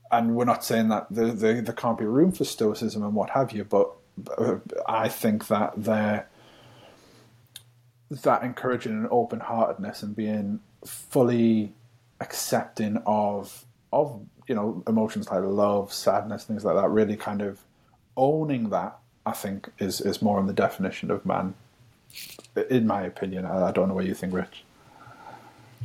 And 0.10 0.36
we're 0.38 0.46
not 0.46 0.64
saying 0.64 0.88
that 0.88 1.08
there, 1.10 1.34
there, 1.34 1.62
there 1.62 1.74
can't 1.74 1.98
be 1.98 2.06
room 2.06 2.32
for 2.32 2.46
stoicism 2.46 3.04
and 3.04 3.14
what 3.14 3.32
have 3.32 3.52
you, 3.52 3.66
but 3.66 3.92
I 4.88 5.10
think 5.10 5.48
that 5.48 5.74
there 5.76 6.30
that 8.10 8.44
encouraging 8.44 8.94
an 8.94 9.08
open 9.12 9.40
heartedness 9.40 10.04
and 10.04 10.16
being 10.16 10.60
fully 10.86 11.74
accepting 12.20 13.02
of 13.06 13.66
of 13.92 14.22
you 14.48 14.56
know 14.56 14.84
emotions 14.88 15.30
like 15.30 15.44
love, 15.44 15.94
sadness, 15.94 16.46
things 16.46 16.64
like 16.64 16.76
that, 16.76 16.90
really 16.90 17.18
kind 17.18 17.42
of 17.42 17.60
owning 18.16 18.70
that, 18.70 18.98
I 19.26 19.32
think 19.32 19.70
is 19.80 20.02
is 20.02 20.22
more 20.22 20.40
in 20.40 20.48
the 20.48 20.54
definition 20.54 21.12
of 21.12 21.26
man, 21.26 21.56
in 22.70 22.88
my 22.88 23.04
opinion. 23.04 23.46
I, 23.46 23.68
I 23.68 23.72
don't 23.72 23.90
know 23.90 23.94
what 23.94 24.06
you 24.06 24.14
think, 24.14 24.34
Rich. 24.34 24.64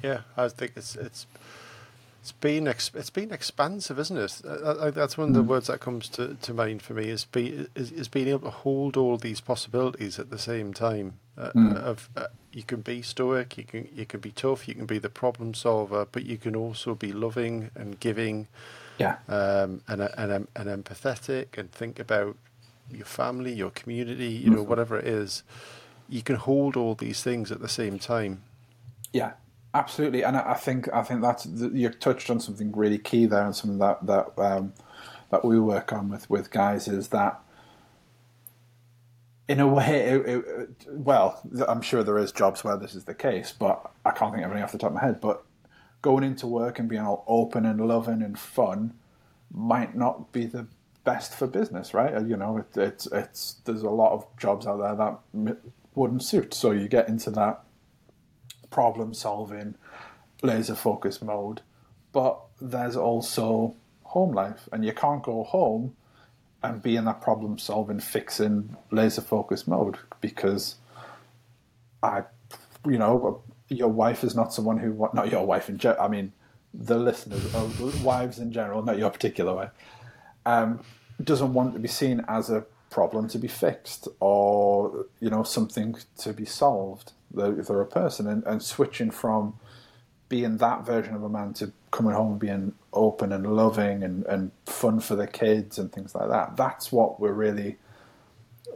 Yeah, 0.02 0.20
I 0.36 0.48
think 0.48 0.72
it's 0.76 0.96
it's 0.96 1.26
it's 2.22 2.30
been 2.30 2.68
ex- 2.68 2.92
it's 2.94 3.10
been 3.10 3.32
expansive, 3.32 3.98
isn't 3.98 4.16
it? 4.16 4.42
Uh, 4.46 4.92
that's 4.92 5.18
one 5.18 5.30
of 5.30 5.34
the 5.34 5.42
words 5.42 5.66
that 5.66 5.80
comes 5.80 6.08
to, 6.10 6.34
to 6.40 6.54
mind 6.54 6.80
for 6.80 6.94
me 6.94 7.08
is 7.08 7.24
be 7.24 7.66
is, 7.74 7.90
is 7.90 8.06
being 8.06 8.28
able 8.28 8.42
to 8.48 8.50
hold 8.50 8.96
all 8.96 9.16
these 9.16 9.40
possibilities 9.40 10.20
at 10.20 10.30
the 10.30 10.38
same 10.38 10.72
time. 10.72 11.14
Uh, 11.36 11.50
Of 11.74 12.08
uh, 12.16 12.26
you 12.52 12.62
can 12.62 12.80
be 12.82 13.02
stoic, 13.02 13.58
you 13.58 13.64
can 13.64 13.88
you 13.92 14.06
can 14.06 14.20
be 14.20 14.30
tough, 14.30 14.68
you 14.68 14.74
can 14.76 14.86
be 14.86 15.00
the 15.00 15.08
problem 15.08 15.52
solver, 15.52 16.06
but 16.12 16.24
you 16.24 16.38
can 16.38 16.54
also 16.54 16.94
be 16.94 17.12
loving 17.12 17.70
and 17.74 17.98
giving, 17.98 18.46
Yeah. 19.00 19.16
um, 19.26 19.80
and 19.88 20.00
and 20.02 20.46
and 20.54 20.84
empathetic, 20.84 21.58
and 21.58 21.72
think 21.72 21.98
about 21.98 22.36
your 22.88 23.06
family, 23.06 23.52
your 23.52 23.70
community, 23.70 24.28
you 24.44 24.50
know, 24.50 24.62
whatever 24.62 24.96
it 24.96 25.06
is, 25.08 25.42
you 26.08 26.22
can 26.22 26.36
hold 26.36 26.76
all 26.76 26.94
these 26.94 27.20
things 27.22 27.50
at 27.50 27.58
the 27.60 27.68
same 27.68 27.98
time. 27.98 28.42
Yeah, 29.12 29.32
absolutely. 29.74 30.22
And 30.22 30.36
I 30.36 30.54
think 30.54 30.92
I 30.92 31.02
think 31.02 31.22
that's 31.22 31.46
you 31.46 31.88
touched 31.90 32.30
on 32.30 32.40
something 32.40 32.72
really 32.72 32.98
key 32.98 33.26
there, 33.26 33.44
and 33.44 33.54
something 33.54 33.78
that 33.78 34.06
that 34.06 34.38
um, 34.38 34.72
that 35.30 35.44
we 35.44 35.58
work 35.58 35.92
on 35.92 36.08
with 36.08 36.28
with 36.30 36.50
guys 36.50 36.88
is 36.88 37.08
that. 37.08 37.40
In 39.48 39.58
a 39.60 39.66
way, 39.66 40.08
it, 40.08 40.26
it, 40.26 40.76
well, 40.88 41.42
I'm 41.68 41.82
sure 41.82 42.02
there 42.02 42.16
is 42.16 42.32
jobs 42.32 42.64
where 42.64 42.76
this 42.76 42.94
is 42.94 43.04
the 43.04 43.12
case, 43.12 43.52
but 43.52 43.90
I 44.04 44.12
can't 44.12 44.32
think 44.32 44.46
of 44.46 44.52
any 44.52 44.62
off 44.62 44.72
the 44.72 44.78
top 44.78 44.90
of 44.90 44.94
my 44.94 45.00
head. 45.00 45.20
But 45.20 45.42
going 46.00 46.24
into 46.24 46.46
work 46.46 46.78
and 46.78 46.88
being 46.88 47.02
all 47.02 47.24
open 47.26 47.66
and 47.66 47.80
loving 47.86 48.22
and 48.22 48.38
fun 48.38 48.94
might 49.52 49.96
not 49.96 50.32
be 50.32 50.46
the 50.46 50.66
best 51.04 51.34
for 51.34 51.46
business, 51.46 51.92
right? 51.92 52.12
You 52.26 52.36
know, 52.36 52.58
it, 52.58 52.76
it's 52.76 53.06
it's 53.06 53.56
there's 53.64 53.82
a 53.82 53.90
lot 53.90 54.12
of 54.12 54.26
jobs 54.38 54.66
out 54.66 54.78
there 54.78 54.94
that 54.94 55.56
wouldn't 55.94 56.22
suit. 56.22 56.54
So 56.54 56.70
you 56.70 56.88
get 56.88 57.08
into 57.08 57.30
that 57.32 57.62
problem 58.72 59.14
solving, 59.14 59.76
laser 60.42 60.74
focus 60.74 61.22
mode, 61.22 61.60
but 62.12 62.40
there's 62.60 62.96
also 62.96 63.76
home 64.02 64.32
life, 64.32 64.68
and 64.72 64.84
you 64.84 64.92
can't 64.92 65.22
go 65.22 65.44
home 65.44 65.94
and 66.62 66.82
be 66.82 66.96
in 66.96 67.04
that 67.04 67.20
problem 67.20 67.58
solving, 67.58 68.00
fixing, 68.00 68.76
laser 68.90 69.20
focus 69.20 69.66
mode 69.66 69.98
because 70.20 70.76
I, 72.02 72.22
you 72.86 72.98
know, 72.98 73.42
your 73.68 73.88
wife 73.88 74.22
is 74.24 74.34
not 74.34 74.52
someone 74.52 74.78
who 74.78 75.08
not 75.12 75.30
your 75.30 75.46
wife 75.46 75.68
in 75.68 75.78
general. 75.78 76.04
I 76.04 76.08
mean, 76.08 76.32
the 76.74 76.98
listeners, 76.98 77.54
of 77.54 78.04
wives 78.04 78.38
in 78.38 78.52
general, 78.52 78.82
not 78.82 78.98
your 78.98 79.10
particular 79.10 79.54
wife, 79.54 79.70
um, 80.46 80.80
doesn't 81.22 81.52
want 81.52 81.74
to 81.74 81.78
be 81.78 81.88
seen 81.88 82.24
as 82.28 82.50
a 82.50 82.64
problem 82.90 83.26
to 83.26 83.38
be 83.38 83.48
fixed 83.48 84.06
or 84.20 85.06
you 85.20 85.30
know 85.30 85.42
something 85.42 85.96
to 86.18 86.32
be 86.32 86.44
solved. 86.44 87.12
If 87.36 87.68
they're 87.68 87.80
a 87.80 87.86
person 87.86 88.26
and, 88.26 88.44
and 88.44 88.62
switching 88.62 89.10
from 89.10 89.54
being 90.28 90.56
that 90.56 90.86
version 90.86 91.14
of 91.14 91.22
a 91.22 91.28
man 91.28 91.52
to 91.52 91.72
coming 91.90 92.14
home 92.14 92.32
and 92.32 92.40
being 92.40 92.74
open 92.92 93.32
and 93.32 93.54
loving 93.54 94.02
and, 94.02 94.24
and 94.24 94.50
fun 94.64 94.98
for 94.98 95.14
the 95.14 95.26
kids 95.26 95.78
and 95.78 95.92
things 95.92 96.14
like 96.14 96.28
that. 96.30 96.56
That's 96.56 96.90
what 96.90 97.20
we're 97.20 97.32
really 97.32 97.76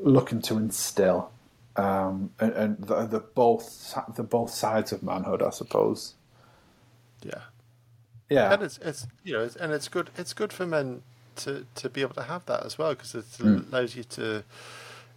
looking 0.02 0.42
to 0.42 0.56
instill. 0.56 1.30
Um, 1.76 2.30
and, 2.38 2.52
and 2.52 2.78
the, 2.78 3.06
the 3.06 3.20
both 3.20 3.94
the 4.14 4.22
both 4.22 4.50
sides 4.50 4.92
of 4.92 5.02
manhood, 5.02 5.42
I 5.42 5.50
suppose. 5.50 6.14
Yeah, 7.22 7.42
yeah, 8.28 8.52
and 8.52 8.62
it's 8.62 8.78
it's 8.78 9.06
you 9.25 9.34
know 9.34 9.44
it's, 9.44 9.56
and 9.56 9.72
it's 9.72 9.88
good 9.88 10.10
it's 10.16 10.32
good 10.32 10.52
for 10.52 10.66
men 10.66 11.02
to 11.36 11.66
to 11.75 11.90
be 11.90 12.00
able 12.00 12.14
to 12.14 12.22
have 12.22 12.46
that 12.46 12.64
as 12.64 12.78
well 12.78 12.94
because 12.94 13.14
it 13.14 13.26
mm. 13.38 13.70
allows 13.70 13.94
you 13.94 14.04
to 14.04 14.44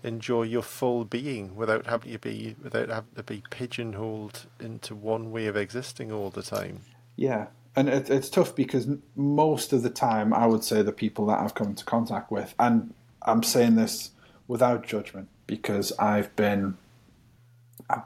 enjoy 0.04 0.44
your 0.44 0.62
full 0.62 1.06
being 1.06 1.56
without 1.56 1.88
having 1.88 2.12
to 2.12 2.20
be 2.20 2.56
without 2.62 2.90
having 2.90 3.16
to 3.16 3.24
be 3.24 3.44
pigeonholed 3.50 4.46
into 4.60 4.96
one 4.96 5.32
way 5.32 5.48
of 5.48 5.56
existing 5.56 6.12
all 6.12 6.30
the 6.30 6.44
time. 6.44 6.82
Yeah, 7.16 7.48
and 7.76 7.90
it, 7.90 8.10
it's 8.10 8.30
tough 8.30 8.56
because 8.56 8.88
most 9.16 9.74
of 9.74 9.84
the 9.84 9.90
time, 9.90 10.34
I 10.34 10.46
would 10.46 10.64
say 10.64 10.82
the 10.82 10.92
people 10.92 11.26
that 11.28 11.40
I've 11.40 11.56
come 11.56 11.68
into 11.68 11.86
contact 11.86 12.32
with, 12.32 12.54
and 12.58 12.94
I'm 13.22 13.44
saying 13.44 13.76
this 13.76 14.12
without 14.48 14.86
judgment 14.88 15.28
because 15.48 15.92
I've 16.00 16.36
been 16.36 16.78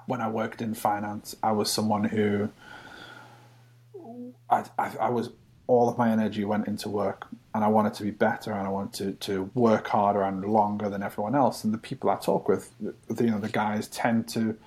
when 0.05 0.21
I 0.21 0.29
worked 0.29 0.61
in 0.61 0.73
finance, 0.73 1.35
I 1.43 1.51
was 1.51 1.69
someone 1.69 2.05
who 2.05 2.49
I, 4.49 4.65
I, 4.77 4.91
I 4.99 5.09
was 5.09 5.29
all 5.67 5.89
of 5.89 5.97
my 5.97 6.11
energy 6.11 6.45
went 6.45 6.67
into 6.67 6.89
work 6.89 7.27
and 7.53 7.63
I 7.63 7.67
wanted 7.67 7.93
to 7.95 8.03
be 8.03 8.11
better 8.11 8.51
and 8.51 8.67
I 8.67 8.69
wanted 8.69 8.93
to, 9.19 9.27
to 9.27 9.51
work 9.53 9.87
harder 9.87 10.23
and 10.23 10.43
longer 10.43 10.89
than 10.89 11.03
everyone 11.03 11.35
else. 11.35 11.63
And 11.63 11.73
the 11.73 11.77
people 11.77 12.09
I 12.09 12.15
talk 12.15 12.47
with, 12.47 12.71
the, 12.79 13.23
you 13.23 13.31
know, 13.31 13.39
the 13.39 13.49
guys 13.49 13.87
tend 13.87 14.27
to 14.29 14.57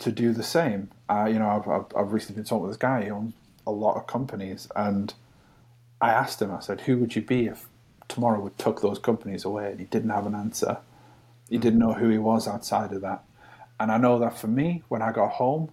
to 0.00 0.10
do 0.10 0.32
the 0.32 0.42
same. 0.42 0.90
Uh, 1.08 1.28
you 1.30 1.38
know, 1.38 1.48
I've, 1.48 1.68
I've, 1.68 1.86
I've, 1.94 2.12
recently 2.12 2.40
been 2.40 2.48
talking 2.48 2.62
with 2.62 2.70
this 2.70 2.78
guy 2.78 3.04
who 3.04 3.14
owns 3.14 3.34
a 3.66 3.70
lot 3.70 3.96
of 3.96 4.06
companies, 4.06 4.66
and 4.74 5.12
I 6.00 6.10
asked 6.10 6.40
him, 6.40 6.50
I 6.50 6.60
said, 6.60 6.80
who 6.80 6.96
would 6.98 7.14
you 7.14 7.22
be 7.22 7.46
if 7.46 7.66
tomorrow 8.08 8.40
we 8.40 8.50
took 8.56 8.80
those 8.80 8.98
companies 8.98 9.44
away? 9.44 9.70
And 9.70 9.78
he 9.78 9.86
didn't 9.86 10.08
have 10.08 10.26
an 10.26 10.34
answer. 10.34 10.78
He 11.50 11.58
didn't 11.58 11.78
know 11.78 11.92
who 11.92 12.08
he 12.08 12.16
was 12.16 12.48
outside 12.48 12.92
of 12.92 13.02
that. 13.02 13.24
And 13.78 13.92
I 13.92 13.98
know 13.98 14.18
that 14.18 14.38
for 14.38 14.46
me, 14.46 14.82
when 14.88 15.02
I 15.02 15.12
got 15.12 15.32
home, 15.32 15.70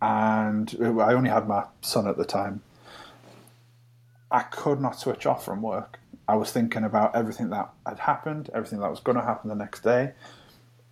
and 0.00 0.76
I 0.80 1.14
only 1.14 1.30
had 1.30 1.48
my 1.48 1.64
son 1.80 2.06
at 2.06 2.16
the 2.16 2.24
time, 2.24 2.62
I 4.30 4.42
could 4.42 4.80
not 4.80 4.98
switch 4.98 5.26
off 5.26 5.44
from 5.44 5.62
work. 5.62 6.00
I 6.28 6.34
was 6.36 6.50
thinking 6.50 6.84
about 6.84 7.14
everything 7.14 7.50
that 7.50 7.70
had 7.86 8.00
happened, 8.00 8.50
everything 8.52 8.80
that 8.80 8.90
was 8.90 9.00
going 9.00 9.16
to 9.16 9.22
happen 9.22 9.48
the 9.48 9.54
next 9.54 9.80
day, 9.82 10.12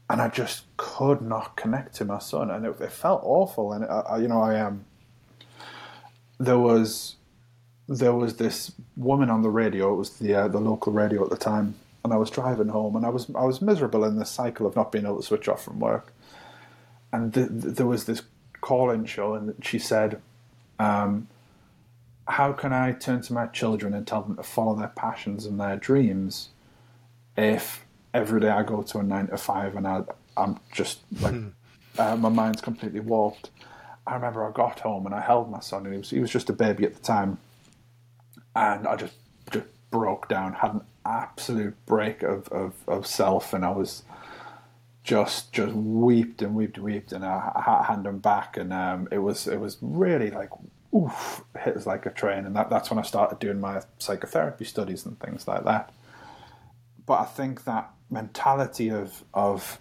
and 0.08 0.22
I 0.22 0.28
just 0.28 0.64
could 0.76 1.20
not 1.20 1.56
connect 1.56 1.94
to 1.96 2.04
my 2.04 2.18
son, 2.18 2.50
and 2.50 2.64
it, 2.64 2.80
it 2.80 2.92
felt 2.92 3.22
awful. 3.24 3.72
And 3.72 3.84
I, 3.84 4.18
you 4.18 4.28
know, 4.28 4.40
I 4.40 4.54
am. 4.54 4.66
Um, 4.66 4.84
there 6.38 6.58
was, 6.58 7.16
there 7.88 8.12
was 8.12 8.36
this 8.36 8.72
woman 8.96 9.30
on 9.30 9.42
the 9.42 9.50
radio. 9.50 9.92
It 9.94 9.96
was 9.96 10.18
the 10.18 10.34
uh, 10.34 10.48
the 10.48 10.60
local 10.60 10.92
radio 10.92 11.24
at 11.24 11.30
the 11.30 11.36
time, 11.36 11.74
and 12.04 12.12
I 12.12 12.16
was 12.16 12.30
driving 12.30 12.68
home, 12.68 12.94
and 12.94 13.04
I 13.04 13.08
was 13.08 13.28
I 13.34 13.44
was 13.44 13.60
miserable 13.60 14.04
in 14.04 14.18
this 14.18 14.30
cycle 14.30 14.66
of 14.66 14.76
not 14.76 14.92
being 14.92 15.04
able 15.04 15.16
to 15.16 15.22
switch 15.22 15.48
off 15.48 15.64
from 15.64 15.80
work. 15.80 16.12
And 17.12 17.32
th- 17.34 17.48
th- 17.48 17.74
there 17.76 17.86
was 17.86 18.04
this 18.04 18.22
call-in 18.60 19.06
show, 19.06 19.34
and 19.34 19.54
she 19.64 19.80
said. 19.80 20.20
Um, 20.78 21.28
how 22.26 22.52
can 22.52 22.72
I 22.72 22.92
turn 22.92 23.20
to 23.22 23.32
my 23.32 23.46
children 23.46 23.92
and 23.92 24.06
tell 24.06 24.22
them 24.22 24.36
to 24.36 24.42
follow 24.42 24.74
their 24.74 24.88
passions 24.88 25.44
and 25.44 25.60
their 25.60 25.76
dreams 25.76 26.50
if 27.36 27.84
every 28.14 28.40
day 28.40 28.48
I 28.48 28.62
go 28.62 28.82
to 28.82 28.98
a 28.98 29.02
nine 29.02 29.26
to 29.26 29.36
five 29.36 29.76
and 29.76 29.86
I, 29.86 30.04
I'm 30.36 30.58
just 30.72 31.00
like, 31.20 31.34
hmm. 31.34 31.48
uh, 31.98 32.16
my 32.16 32.28
mind's 32.28 32.60
completely 32.60 33.00
warped. 33.00 33.50
I 34.06 34.14
remember 34.14 34.46
I 34.46 34.52
got 34.52 34.80
home 34.80 35.06
and 35.06 35.14
I 35.14 35.20
held 35.20 35.50
my 35.50 35.60
son 35.60 35.84
and 35.84 35.94
he 35.94 35.98
was, 35.98 36.10
he 36.10 36.20
was 36.20 36.30
just 36.30 36.48
a 36.48 36.52
baby 36.52 36.84
at 36.84 36.94
the 36.94 37.00
time. 37.00 37.38
And 38.54 38.86
I 38.86 38.96
just, 38.96 39.14
just 39.50 39.66
broke 39.90 40.28
down, 40.28 40.52
had 40.54 40.74
an 40.74 40.82
absolute 41.04 41.74
break 41.86 42.22
of, 42.22 42.48
of, 42.48 42.74
of 42.86 43.06
self 43.06 43.52
and 43.52 43.64
I 43.64 43.70
was 43.70 44.04
just, 45.02 45.52
just 45.52 45.74
weeped 45.74 46.40
and 46.40 46.54
weeped 46.54 46.76
and 46.76 46.84
weeped 46.84 47.12
and 47.12 47.24
I, 47.24 47.50
I 47.54 47.84
hand 47.86 48.06
him 48.06 48.18
back 48.18 48.56
and 48.56 48.72
um, 48.72 49.08
it 49.10 49.18
was, 49.18 49.46
it 49.46 49.58
was 49.58 49.76
really 49.82 50.30
like 50.30 50.50
oof, 50.94 51.42
hits 51.58 51.86
like 51.86 52.06
a 52.06 52.10
train. 52.10 52.46
And 52.46 52.54
that, 52.56 52.70
that's 52.70 52.90
when 52.90 52.98
I 52.98 53.02
started 53.02 53.38
doing 53.38 53.60
my 53.60 53.82
psychotherapy 53.98 54.64
studies 54.64 55.04
and 55.06 55.18
things 55.18 55.48
like 55.48 55.64
that. 55.64 55.92
But 57.06 57.20
I 57.20 57.24
think 57.24 57.64
that 57.64 57.90
mentality 58.10 58.90
of, 58.90 59.24
of 59.34 59.78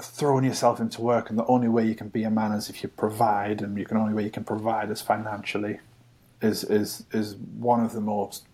throwing 0.00 0.44
yourself 0.44 0.78
into 0.78 1.00
work 1.00 1.30
and 1.30 1.38
the 1.38 1.46
only 1.46 1.68
way 1.68 1.86
you 1.86 1.94
can 1.94 2.08
be 2.08 2.22
a 2.24 2.30
man 2.30 2.52
is 2.52 2.68
if 2.68 2.82
you 2.82 2.88
provide 2.88 3.62
and 3.62 3.78
you 3.78 3.86
can 3.86 3.96
only 3.96 4.12
way 4.12 4.22
you 4.22 4.30
can 4.30 4.44
provide 4.44 4.90
is 4.90 5.00
financially 5.00 5.78
is 6.42 6.64
is 6.64 7.04
is 7.12 7.34
one 7.36 7.82
of 7.82 7.92
the 7.92 8.00
most 8.00 8.46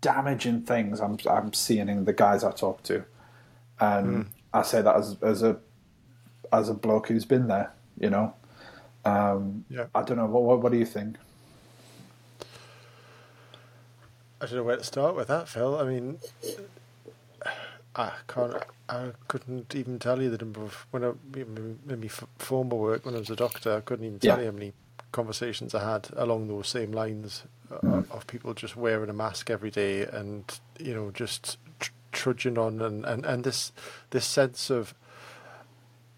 damaging 0.00 0.62
things 0.62 1.00
I'm 1.00 1.18
I'm 1.28 1.52
seeing 1.52 1.88
in 1.88 2.04
the 2.04 2.12
guys 2.12 2.44
I 2.44 2.52
talk 2.52 2.82
to. 2.84 3.04
And 3.80 4.24
mm. 4.24 4.26
I 4.52 4.62
say 4.62 4.82
that 4.82 4.94
as 4.94 5.16
as 5.22 5.42
a 5.42 5.58
as 6.52 6.68
a 6.68 6.74
bloke 6.74 7.08
who's 7.08 7.24
been 7.24 7.48
there, 7.48 7.72
you 7.98 8.10
know. 8.10 8.34
Um, 9.04 9.64
yeah. 9.68 9.86
I 9.94 10.02
don't 10.02 10.16
know. 10.16 10.26
What, 10.26 10.42
what, 10.42 10.60
what 10.60 10.72
do 10.72 10.78
you 10.78 10.86
think? 10.86 11.16
I 14.40 14.46
don't 14.46 14.56
know 14.56 14.62
where 14.64 14.76
to 14.76 14.84
start 14.84 15.14
with 15.14 15.28
that, 15.28 15.48
Phil. 15.48 15.78
I 15.78 15.84
mean, 15.84 16.18
I 17.94 18.12
can't. 18.26 18.54
I 18.88 19.12
couldn't 19.28 19.74
even 19.74 19.98
tell 19.98 20.20
you 20.20 20.30
the 20.30 20.38
number 20.38 20.62
of 20.62 20.86
when 20.90 21.04
I 21.04 21.12
maybe 21.86 22.08
former 22.08 22.74
work 22.74 23.06
when 23.06 23.14
I 23.14 23.18
was 23.18 23.30
a 23.30 23.36
doctor. 23.36 23.76
I 23.76 23.80
couldn't 23.80 24.04
even 24.04 24.18
tell 24.18 24.38
yeah. 24.38 24.44
you 24.44 24.50
how 24.50 24.52
many 24.52 24.72
conversations 25.12 25.74
I 25.74 25.92
had 25.92 26.08
along 26.16 26.48
those 26.48 26.68
same 26.68 26.90
lines 26.90 27.44
mm. 27.70 28.10
of 28.10 28.26
people 28.26 28.54
just 28.54 28.76
wearing 28.76 29.10
a 29.10 29.12
mask 29.12 29.50
every 29.50 29.70
day 29.70 30.02
and 30.02 30.44
you 30.80 30.94
know 30.94 31.10
just 31.10 31.58
tr- 31.78 31.92
trudging 32.12 32.58
on 32.58 32.80
and, 32.80 33.04
and, 33.04 33.24
and 33.24 33.44
this 33.44 33.72
this 34.10 34.24
sense 34.24 34.70
of 34.70 34.94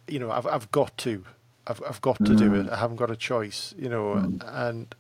you 0.08 0.18
know 0.18 0.30
I've 0.30 0.46
I've 0.46 0.70
got 0.70 0.96
to 0.98 1.24
I've 1.66 1.82
I've 1.88 2.00
got 2.00 2.18
to 2.24 2.34
do 2.34 2.54
it. 2.54 2.66
Mm. 2.66 2.72
I 2.72 2.76
haven't 2.76 2.96
got 2.96 3.10
a 3.10 3.16
choice, 3.16 3.74
you 3.78 3.88
know. 3.88 4.14
Mm. 4.14 4.42
And 4.46 4.94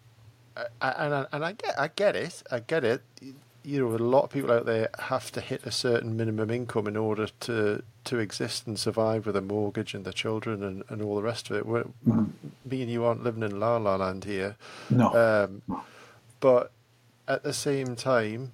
and 0.80 1.26
and 1.32 1.44
I 1.44 1.52
get 1.52 1.78
I 1.78 1.88
get 1.88 2.16
it. 2.16 2.42
I 2.50 2.60
get 2.60 2.84
it. 2.84 3.02
You 3.66 3.80
know, 3.80 3.94
a 3.94 3.96
lot 3.96 4.24
of 4.24 4.30
people 4.30 4.52
out 4.52 4.66
there 4.66 4.90
have 4.98 5.32
to 5.32 5.40
hit 5.40 5.64
a 5.64 5.70
certain 5.70 6.16
minimum 6.16 6.50
income 6.50 6.86
in 6.86 6.96
order 6.96 7.28
to 7.40 7.82
to 8.04 8.18
exist 8.18 8.66
and 8.66 8.78
survive 8.78 9.26
with 9.26 9.36
a 9.36 9.40
mortgage 9.40 9.94
and 9.94 10.04
the 10.04 10.12
children 10.12 10.62
and, 10.62 10.84
and 10.88 11.02
all 11.02 11.16
the 11.16 11.22
rest 11.22 11.50
of 11.50 11.56
it. 11.56 11.66
We're, 11.66 11.84
mm. 12.06 12.30
Me 12.66 12.82
and 12.82 12.90
you 12.90 13.04
aren't 13.04 13.22
living 13.24 13.42
in 13.42 13.58
la 13.58 13.76
la 13.78 13.96
land 13.96 14.24
here. 14.24 14.56
No. 14.90 15.14
Um, 15.14 15.82
but 16.40 16.72
at 17.26 17.42
the 17.42 17.52
same 17.52 17.96
time, 17.96 18.52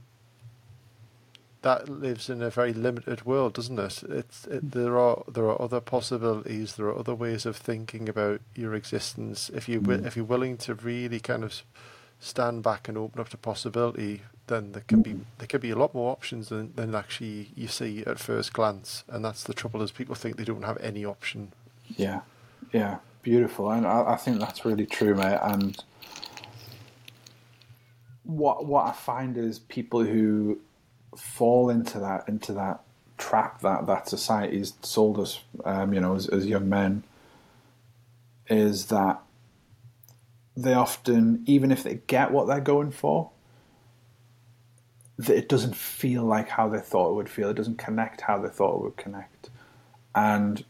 that 1.62 1.88
lives 1.88 2.30
in 2.30 2.42
a 2.42 2.50
very 2.50 2.72
limited 2.72 3.26
world, 3.26 3.54
doesn't 3.54 3.78
it? 3.78 4.02
It's 4.08 4.46
it, 4.46 4.72
there 4.72 4.98
are 4.98 5.22
there 5.28 5.44
are 5.44 5.60
other 5.60 5.80
possibilities. 5.80 6.76
There 6.76 6.86
are 6.86 6.98
other 6.98 7.14
ways 7.14 7.44
of 7.44 7.56
thinking 7.56 8.08
about 8.08 8.40
your 8.54 8.74
existence. 8.74 9.50
If 9.50 9.68
you 9.68 9.80
mm. 9.80 10.06
if 10.06 10.16
you're 10.16 10.24
willing 10.24 10.56
to 10.58 10.74
really 10.74 11.20
kind 11.20 11.44
of 11.44 11.62
stand 12.18 12.62
back 12.62 12.88
and 12.88 12.96
open 12.96 13.20
up 13.20 13.28
to 13.30 13.36
possibility, 13.36 14.22
then 14.46 14.72
there 14.72 14.84
can 14.86 15.02
be 15.02 15.20
there 15.38 15.46
could 15.46 15.60
be 15.60 15.70
a 15.70 15.76
lot 15.76 15.94
more 15.94 16.10
options 16.10 16.48
than, 16.48 16.72
than 16.76 16.94
actually 16.94 17.50
you 17.54 17.68
see 17.68 18.04
at 18.06 18.18
first 18.18 18.52
glance, 18.52 19.04
and 19.08 19.24
that's 19.24 19.44
the 19.44 19.54
trouble 19.54 19.82
is 19.82 19.90
people 19.90 20.14
think 20.14 20.36
they 20.36 20.44
don't 20.44 20.64
have 20.64 20.78
any 20.78 21.04
option. 21.04 21.52
Yeah, 21.96 22.20
yeah, 22.72 22.98
beautiful, 23.22 23.70
and 23.70 23.86
I, 23.86 24.12
I 24.12 24.16
think 24.16 24.38
that's 24.38 24.64
really 24.64 24.86
true, 24.86 25.14
mate. 25.14 25.38
And 25.42 25.82
what 28.24 28.64
what 28.64 28.86
I 28.86 28.92
find 28.92 29.36
is 29.36 29.58
people 29.58 30.04
who 30.04 30.58
fall 31.16 31.70
into 31.70 31.98
that 32.00 32.28
into 32.28 32.52
that 32.52 32.80
trap 33.18 33.60
that 33.60 33.86
that 33.86 34.08
society's 34.08 34.72
sold 34.82 35.18
us, 35.18 35.40
um, 35.64 35.92
you 35.92 36.00
know, 36.00 36.14
as, 36.14 36.28
as 36.28 36.46
young 36.46 36.68
men, 36.68 37.04
is 38.48 38.86
that 38.86 39.20
they 40.56 40.74
often, 40.74 41.42
even 41.46 41.70
if 41.70 41.82
they 41.82 42.00
get 42.06 42.32
what 42.32 42.46
they're 42.46 42.60
going 42.60 42.90
for, 42.90 43.30
that 45.18 45.36
it 45.36 45.48
doesn't 45.48 45.76
feel 45.76 46.24
like 46.24 46.48
how 46.48 46.68
they 46.68 46.80
thought 46.80 47.10
it 47.10 47.14
would 47.14 47.28
feel. 47.28 47.50
It 47.50 47.56
doesn't 47.56 47.78
connect 47.78 48.22
how 48.22 48.38
they 48.38 48.48
thought 48.48 48.76
it 48.76 48.82
would 48.82 48.96
connect, 48.96 49.50
and 50.14 50.64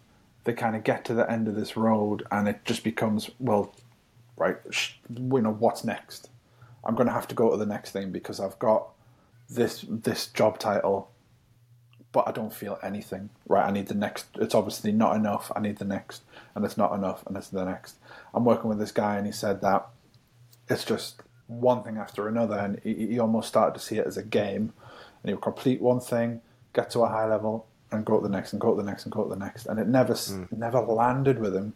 they 0.45 0.53
kind 0.53 0.75
of 0.75 0.85
get 0.85 1.05
to 1.07 1.15
the 1.15 1.31
end 1.31 1.49
of 1.49 1.55
this 1.55 1.77
road, 1.77 2.27
and 2.31 2.49
it 2.49 2.65
just 2.65 2.83
becomes 2.83 3.31
well, 3.39 3.75
right, 4.37 4.57
you 5.09 5.41
know, 5.41 5.53
what's 5.53 5.85
next? 5.85 6.29
I'm 6.85 6.95
going 6.95 7.07
to 7.07 7.13
have 7.13 7.29
to 7.29 7.35
go 7.35 7.51
to 7.51 7.57
the 7.57 7.67
next 7.67 7.93
thing 7.93 8.11
because 8.11 8.41
I've 8.41 8.59
got 8.59 8.89
this 9.51 9.85
this 9.89 10.29
job 10.29 10.59
title, 10.59 11.11
but 12.13 12.27
I 12.29 12.33
don't 12.33 12.53
feel 12.53 12.79
anything. 12.83 13.31
Right, 13.47 13.67
I 13.67 13.71
need 13.71 13.89
the 13.89 13.95
next. 13.95 14.27
It's 14.37 14.55
obviously 14.55 14.93
not 14.93 15.17
enough. 15.17 15.51
I 15.55 15.61
need 15.61 15.79
the 15.79 15.85
next, 15.85 16.23
and 16.55 16.65
it's 16.65 16.77
not 16.77 16.93
enough, 16.95 17.27
and 17.27 17.37
it's 17.37 17.49
the 17.49 17.65
next. 17.65 17.97
I'm 18.33 18.45
working 18.45 18.69
with 18.69 18.79
this 18.79 18.93
guy, 18.93 19.17
and 19.17 19.27
he 19.27 19.33
said 19.33 19.61
that 19.63 19.89
it's 20.69 20.85
just 20.85 21.23
one 21.47 21.83
thing 21.83 21.97
after 21.97 22.29
another, 22.29 22.57
and 22.57 22.81
he, 22.85 23.07
he 23.07 23.19
almost 23.19 23.49
started 23.49 23.75
to 23.75 23.85
see 23.85 23.99
it 23.99 24.07
as 24.07 24.17
a 24.17 24.23
game. 24.23 24.73
And 25.23 25.29
he 25.29 25.35
would 25.35 25.43
complete 25.43 25.83
one 25.83 26.01
thing, 26.01 26.41
get 26.73 26.91
to 26.93 27.01
a 27.01 27.09
high 27.09 27.27
level, 27.27 27.67
and 27.91 28.07
go 28.07 28.19
to 28.19 28.23
the 28.23 28.33
next, 28.33 28.53
and 28.53 28.61
go 28.61 28.75
to 28.75 28.83
the 28.83 28.89
next, 28.89 29.05
and 29.05 29.13
go 29.13 29.25
to 29.25 29.29
the 29.29 29.37
next, 29.37 29.67
and 29.67 29.79
it 29.79 29.89
never 29.89 30.15
mm. 30.15 30.51
never 30.53 30.81
landed 30.81 31.39
with 31.41 31.55
him. 31.55 31.75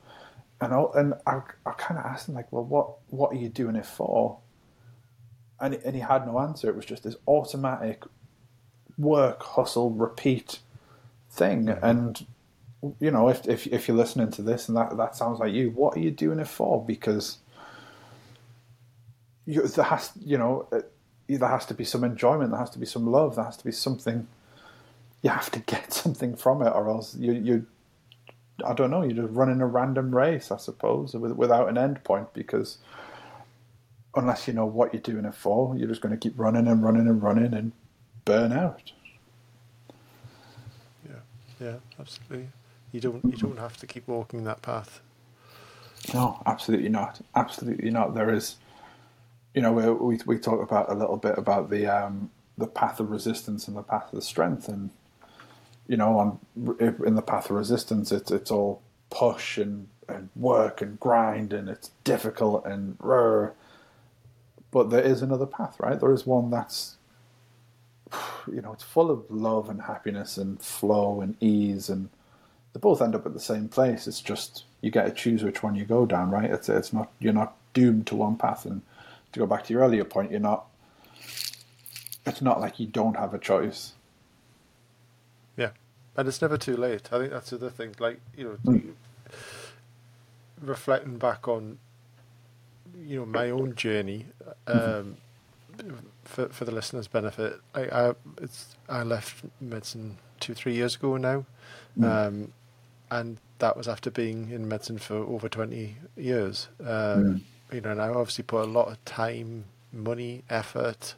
And 0.60 0.72
I, 0.72 0.84
and 0.94 1.14
I, 1.26 1.40
I 1.66 1.72
kind 1.72 1.98
of 1.98 2.06
asked 2.06 2.28
him 2.28 2.34
like, 2.34 2.50
well, 2.52 2.64
what 2.64 2.94
what 3.08 3.32
are 3.32 3.36
you 3.36 3.48
doing 3.48 3.76
it 3.76 3.84
for? 3.84 4.38
And 5.60 5.74
and 5.74 5.94
he 5.94 6.00
had 6.00 6.26
no 6.26 6.38
answer. 6.40 6.68
It 6.68 6.76
was 6.76 6.84
just 6.84 7.04
this 7.04 7.16
automatic 7.26 8.04
work, 8.98 9.42
hustle, 9.42 9.90
repeat 9.90 10.58
thing. 11.30 11.66
Mm-hmm. 11.66 11.84
And 11.84 12.26
you 13.00 13.10
know, 13.10 13.28
if 13.28 13.46
if 13.48 13.66
if 13.66 13.88
you're 13.88 13.96
listening 13.96 14.30
to 14.32 14.42
this 14.42 14.68
and 14.68 14.76
that 14.76 14.96
that 14.96 15.16
sounds 15.16 15.38
like 15.38 15.52
you, 15.52 15.70
what 15.70 15.96
are 15.96 16.00
you 16.00 16.10
doing 16.10 16.38
it 16.38 16.48
for? 16.48 16.84
Because 16.84 17.38
you, 19.46 19.62
there 19.62 19.84
has, 19.84 20.12
you 20.24 20.38
know, 20.38 20.66
uh, 20.72 20.80
there 21.28 21.48
has 21.48 21.66
to 21.66 21.74
be 21.74 21.84
some 21.84 22.04
enjoyment, 22.04 22.50
there 22.50 22.60
has 22.60 22.70
to 22.70 22.78
be 22.78 22.86
some 22.86 23.06
love, 23.06 23.36
there 23.36 23.44
has 23.44 23.56
to 23.56 23.64
be 23.64 23.72
something. 23.72 24.26
You 25.22 25.30
have 25.30 25.50
to 25.52 25.60
get 25.66 25.92
something 25.92 26.36
from 26.36 26.62
it, 26.62 26.70
or 26.70 26.88
else 26.88 27.16
you 27.16 27.32
you. 27.32 27.66
I 28.64 28.72
don't 28.72 28.90
know. 28.90 29.02
You're 29.02 29.24
just 29.24 29.34
running 29.34 29.60
a 29.60 29.66
random 29.66 30.14
race, 30.14 30.52
I 30.52 30.58
suppose, 30.58 31.14
without 31.14 31.68
an 31.68 31.76
end 31.76 32.04
point. 32.04 32.32
Because 32.32 32.78
unless 34.16 34.46
you 34.46 34.54
know 34.54 34.66
what 34.66 34.92
you're 34.92 35.02
doing 35.02 35.24
it 35.24 35.34
for, 35.34 35.76
you're 35.76 35.88
just 35.88 36.00
going 36.00 36.14
to 36.14 36.20
keep 36.20 36.38
running 36.38 36.66
and 36.66 36.82
running 36.82 37.08
and 37.08 37.22
running 37.22 37.54
and 37.54 37.72
burn 38.24 38.52
out. 38.52 38.92
Yeah, 41.08 41.16
yeah, 41.60 41.74
absolutely. 41.98 42.48
You 42.92 43.00
don't 43.00 43.24
you 43.24 43.36
don't 43.36 43.58
have 43.58 43.76
to 43.78 43.86
keep 43.86 44.06
walking 44.06 44.44
that 44.44 44.62
path. 44.62 45.00
No, 46.12 46.40
absolutely 46.46 46.90
not. 46.90 47.20
Absolutely 47.34 47.90
not. 47.90 48.14
There 48.14 48.32
is 48.32 48.56
you 49.54 49.62
know, 49.62 49.72
we 49.72 49.90
we, 49.90 50.20
we 50.26 50.38
talk 50.38 50.60
about 50.60 50.90
a 50.90 50.94
little 50.94 51.16
bit 51.16 51.38
about 51.38 51.70
the 51.70 51.86
um, 51.86 52.30
the 52.58 52.66
path 52.66 53.00
of 53.00 53.10
resistance 53.10 53.68
and 53.68 53.76
the 53.76 53.82
path 53.82 54.12
of 54.12 54.22
strength, 54.24 54.68
and 54.68 54.90
you 55.86 55.96
know, 55.96 56.18
on 56.18 56.38
in 56.80 57.14
the 57.14 57.22
path 57.22 57.46
of 57.50 57.56
resistance, 57.56 58.10
it's 58.10 58.32
it's 58.32 58.50
all 58.50 58.82
push 59.10 59.56
and, 59.56 59.88
and 60.08 60.28
work 60.34 60.82
and 60.82 60.98
grind, 60.98 61.52
and 61.52 61.68
it's 61.68 61.92
difficult 62.02 62.66
and 62.66 62.96
rare. 62.98 63.54
But 64.74 64.90
there 64.90 65.00
is 65.00 65.22
another 65.22 65.46
path, 65.46 65.78
right? 65.78 66.00
There 66.00 66.12
is 66.12 66.26
one 66.26 66.50
that's 66.50 66.96
you 68.52 68.60
know, 68.60 68.72
it's 68.72 68.82
full 68.82 69.08
of 69.08 69.24
love 69.30 69.70
and 69.70 69.82
happiness 69.82 70.36
and 70.36 70.60
flow 70.60 71.20
and 71.20 71.36
ease, 71.40 71.88
and 71.88 72.08
they 72.72 72.80
both 72.80 73.00
end 73.00 73.14
up 73.14 73.24
at 73.24 73.34
the 73.34 73.40
same 73.40 73.68
place. 73.68 74.08
It's 74.08 74.20
just 74.20 74.64
you 74.80 74.90
get 74.90 75.04
to 75.04 75.12
choose 75.12 75.44
which 75.44 75.62
one 75.62 75.76
you 75.76 75.84
go 75.84 76.06
down, 76.06 76.32
right? 76.32 76.50
It's 76.50 76.68
it's 76.68 76.92
not 76.92 77.12
you're 77.20 77.32
not 77.32 77.54
doomed 77.72 78.08
to 78.08 78.16
one 78.16 78.36
path 78.36 78.66
and 78.66 78.82
to 79.32 79.38
go 79.38 79.46
back 79.46 79.62
to 79.64 79.72
your 79.72 79.82
earlier 79.82 80.04
point, 80.04 80.32
you're 80.32 80.40
not. 80.40 80.66
It's 82.26 82.42
not 82.42 82.60
like 82.60 82.80
you 82.80 82.88
don't 82.88 83.16
have 83.16 83.32
a 83.32 83.38
choice. 83.38 83.92
Yeah, 85.56 85.70
and 86.16 86.26
it's 86.26 86.42
never 86.42 86.56
too 86.56 86.76
late. 86.76 87.12
I 87.12 87.18
think 87.18 87.30
that's 87.30 87.50
the 87.50 87.56
other 87.56 87.70
thing. 87.70 87.94
Like 88.00 88.20
you 88.36 88.58
know, 88.64 88.72
mm. 88.72 88.92
reflecting 90.60 91.18
back 91.18 91.46
on, 91.46 91.78
you 93.02 93.20
know, 93.20 93.26
my 93.26 93.50
own 93.50 93.74
journey. 93.74 94.26
Um, 94.66 95.16
mm-hmm. 95.76 95.96
For 96.24 96.48
for 96.48 96.64
the 96.64 96.72
listeners' 96.72 97.08
benefit, 97.08 97.60
I 97.74 97.82
I, 97.82 98.14
it's, 98.40 98.76
I 98.88 99.02
left 99.02 99.44
medicine 99.60 100.18
two 100.40 100.54
three 100.54 100.74
years 100.74 100.96
ago 100.96 101.16
now, 101.16 101.44
mm. 101.98 102.04
um, 102.04 102.52
and 103.10 103.38
that 103.58 103.76
was 103.76 103.88
after 103.88 104.10
being 104.10 104.50
in 104.50 104.68
medicine 104.68 104.98
for 104.98 105.16
over 105.16 105.48
twenty 105.48 105.96
years. 106.16 106.68
Um, 106.80 106.86
mm 106.86 107.40
you 107.74 107.80
know, 107.80 107.90
and 107.90 108.00
I 108.00 108.08
obviously 108.08 108.44
put 108.44 108.62
a 108.62 108.70
lot 108.70 108.88
of 108.88 109.04
time, 109.04 109.64
money, 109.92 110.44
effort, 110.48 111.14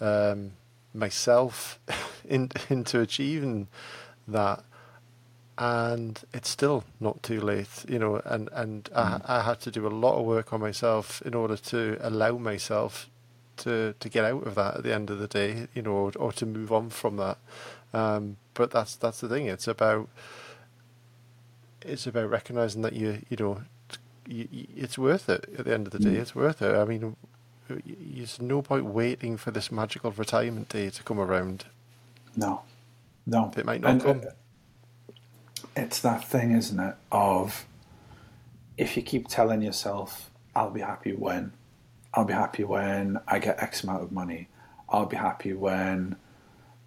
um, 0.00 0.52
myself 0.94 1.78
in, 2.28 2.50
into 2.68 3.00
achieving 3.00 3.68
that. 4.26 4.64
And 5.64 6.20
it's 6.34 6.48
still 6.48 6.82
not 6.98 7.22
too 7.22 7.40
late, 7.40 7.84
you 7.88 8.00
know, 8.00 8.20
and, 8.24 8.48
and 8.52 8.84
mm. 8.84 9.22
I, 9.28 9.38
I 9.38 9.42
had 9.42 9.60
to 9.60 9.70
do 9.70 9.86
a 9.86 9.94
lot 10.04 10.18
of 10.18 10.26
work 10.26 10.52
on 10.52 10.60
myself 10.60 11.22
in 11.22 11.34
order 11.34 11.56
to 11.56 11.98
allow 12.00 12.32
myself 12.32 13.08
to, 13.58 13.94
to 14.00 14.08
get 14.08 14.24
out 14.24 14.44
of 14.44 14.56
that 14.56 14.78
at 14.78 14.82
the 14.82 14.92
end 14.92 15.08
of 15.08 15.20
the 15.20 15.28
day, 15.28 15.68
you 15.72 15.82
know, 15.82 15.92
or, 15.92 16.12
or 16.18 16.32
to 16.32 16.46
move 16.46 16.72
on 16.72 16.90
from 16.90 17.16
that. 17.18 17.38
Um, 17.94 18.38
but 18.54 18.72
that's 18.72 18.96
that's 18.96 19.20
the 19.20 19.28
thing. 19.28 19.46
It's 19.46 19.68
about 19.68 20.08
it's 21.82 22.06
about 22.06 22.30
recognizing 22.30 22.82
that 22.82 22.94
you 22.94 23.22
you 23.28 23.36
know 23.36 23.62
you, 24.26 24.48
you, 24.50 24.66
it's 24.76 24.98
worth 24.98 25.28
it 25.28 25.48
at 25.56 25.66
the 25.66 25.74
end 25.74 25.86
of 25.86 25.92
the 25.92 25.98
day. 25.98 26.16
Mm. 26.16 26.20
It's 26.22 26.34
worth 26.34 26.60
it. 26.60 26.74
I 26.74 26.84
mean, 26.84 27.16
there's 27.68 28.40
no 28.40 28.62
point 28.62 28.86
waiting 28.86 29.36
for 29.36 29.52
this 29.52 29.70
magical 29.70 30.10
retirement 30.10 30.70
day 30.70 30.90
to 30.90 31.02
come 31.04 31.20
around. 31.20 31.66
No, 32.36 32.62
no, 33.26 33.52
it 33.56 33.64
might 33.64 33.80
not 33.80 33.90
and, 33.92 34.02
come. 34.02 34.22
Uh, 34.26 34.30
it's 35.76 36.00
that 36.00 36.24
thing, 36.24 36.52
isn't 36.52 36.78
it? 36.78 36.94
Of 37.10 37.66
if 38.76 38.96
you 38.96 39.02
keep 39.02 39.28
telling 39.28 39.62
yourself, 39.62 40.30
"I'll 40.54 40.70
be 40.70 40.80
happy 40.80 41.12
when," 41.12 41.52
"I'll 42.14 42.24
be 42.24 42.34
happy 42.34 42.64
when 42.64 43.20
I 43.26 43.38
get 43.38 43.62
X 43.62 43.82
amount 43.82 44.02
of 44.02 44.12
money," 44.12 44.48
"I'll 44.88 45.06
be 45.06 45.16
happy 45.16 45.52
when." 45.52 46.16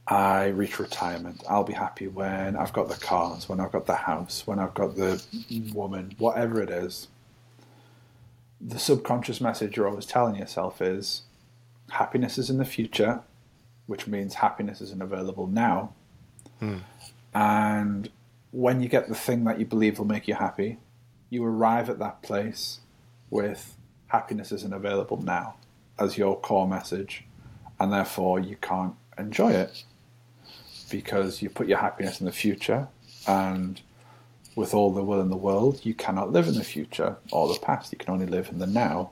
I 0.08 0.50
reach 0.50 0.78
retirement. 0.78 1.44
I'll 1.50 1.64
be 1.64 1.74
happy 1.74 2.08
when 2.08 2.56
I've 2.56 2.74
got 2.74 2.90
the 2.90 2.96
cars, 2.96 3.50
when 3.50 3.60
I've 3.60 3.72
got 3.72 3.88
the 3.88 3.96
house, 3.96 4.46
when 4.46 4.60
I've 4.60 4.76
got 4.76 4.96
the 4.96 5.20
woman, 5.74 6.14
whatever 6.20 6.62
it 6.62 6.70
is 6.70 7.08
the 8.62 8.80
subconscious 8.80 9.42
message 9.42 9.78
you're 9.78 9.88
always 9.88 10.06
telling 10.06 10.36
yourself 10.36 10.82
is 10.82 11.24
happiness 11.92 12.38
is 12.38 12.50
in 12.50 12.58
the 12.58 12.66
future, 12.66 13.22
which 13.86 14.08
means 14.08 14.36
happiness 14.36 14.82
isn't 14.82 15.02
available 15.02 15.48
now. 15.48 15.94
Hmm. 16.60 16.78
And 17.34 18.10
when 18.56 18.82
you 18.82 18.88
get 18.88 19.10
the 19.10 19.16
thing 19.16 19.44
that 19.44 19.60
you 19.60 19.66
believe 19.66 20.00
will 20.00 20.06
make 20.06 20.30
you 20.30 20.34
happy, 20.34 20.78
you 21.30 21.44
arrive 21.44 21.90
at 21.90 22.00
that 22.00 22.22
place 22.22 22.80
with 23.30 23.76
happiness 24.08 24.50
isn't 24.50 24.72
available 24.74 25.22
now 25.22 25.56
as 26.00 26.18
your 26.18 26.40
core 26.40 26.66
message, 26.66 27.26
and 27.82 27.92
therefore 27.92 28.40
you 28.40 28.56
can't 28.62 28.96
enjoy 29.18 29.52
it 29.52 29.84
because 30.90 31.42
you 31.42 31.50
put 31.50 31.68
your 31.68 31.80
happiness 31.80 32.22
in 32.22 32.26
the 32.26 32.32
future 32.32 32.88
and 33.28 33.82
with 34.56 34.74
all 34.74 34.94
the 34.94 35.04
will 35.04 35.20
in 35.20 35.30
the 35.30 35.36
world, 35.36 35.82
you 35.84 35.94
cannot 35.94 36.32
live 36.32 36.48
in 36.48 36.54
the 36.54 36.64
future 36.64 37.18
or 37.34 37.54
the 37.54 37.60
past. 37.60 37.92
You 37.92 37.98
can 37.98 38.14
only 38.14 38.26
live 38.26 38.48
in 38.48 38.60
the 38.60 38.68
now. 38.68 39.12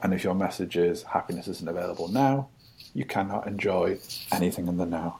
And 0.00 0.14
if 0.14 0.22
your 0.22 0.36
message 0.36 0.76
is 0.76 1.02
happiness 1.02 1.48
isn't 1.48 1.68
available 1.68 2.06
now, 2.06 2.48
you 2.94 3.04
cannot 3.04 3.48
enjoy 3.48 3.98
anything 4.30 4.68
in 4.68 4.76
the 4.76 4.86
now. 4.86 5.18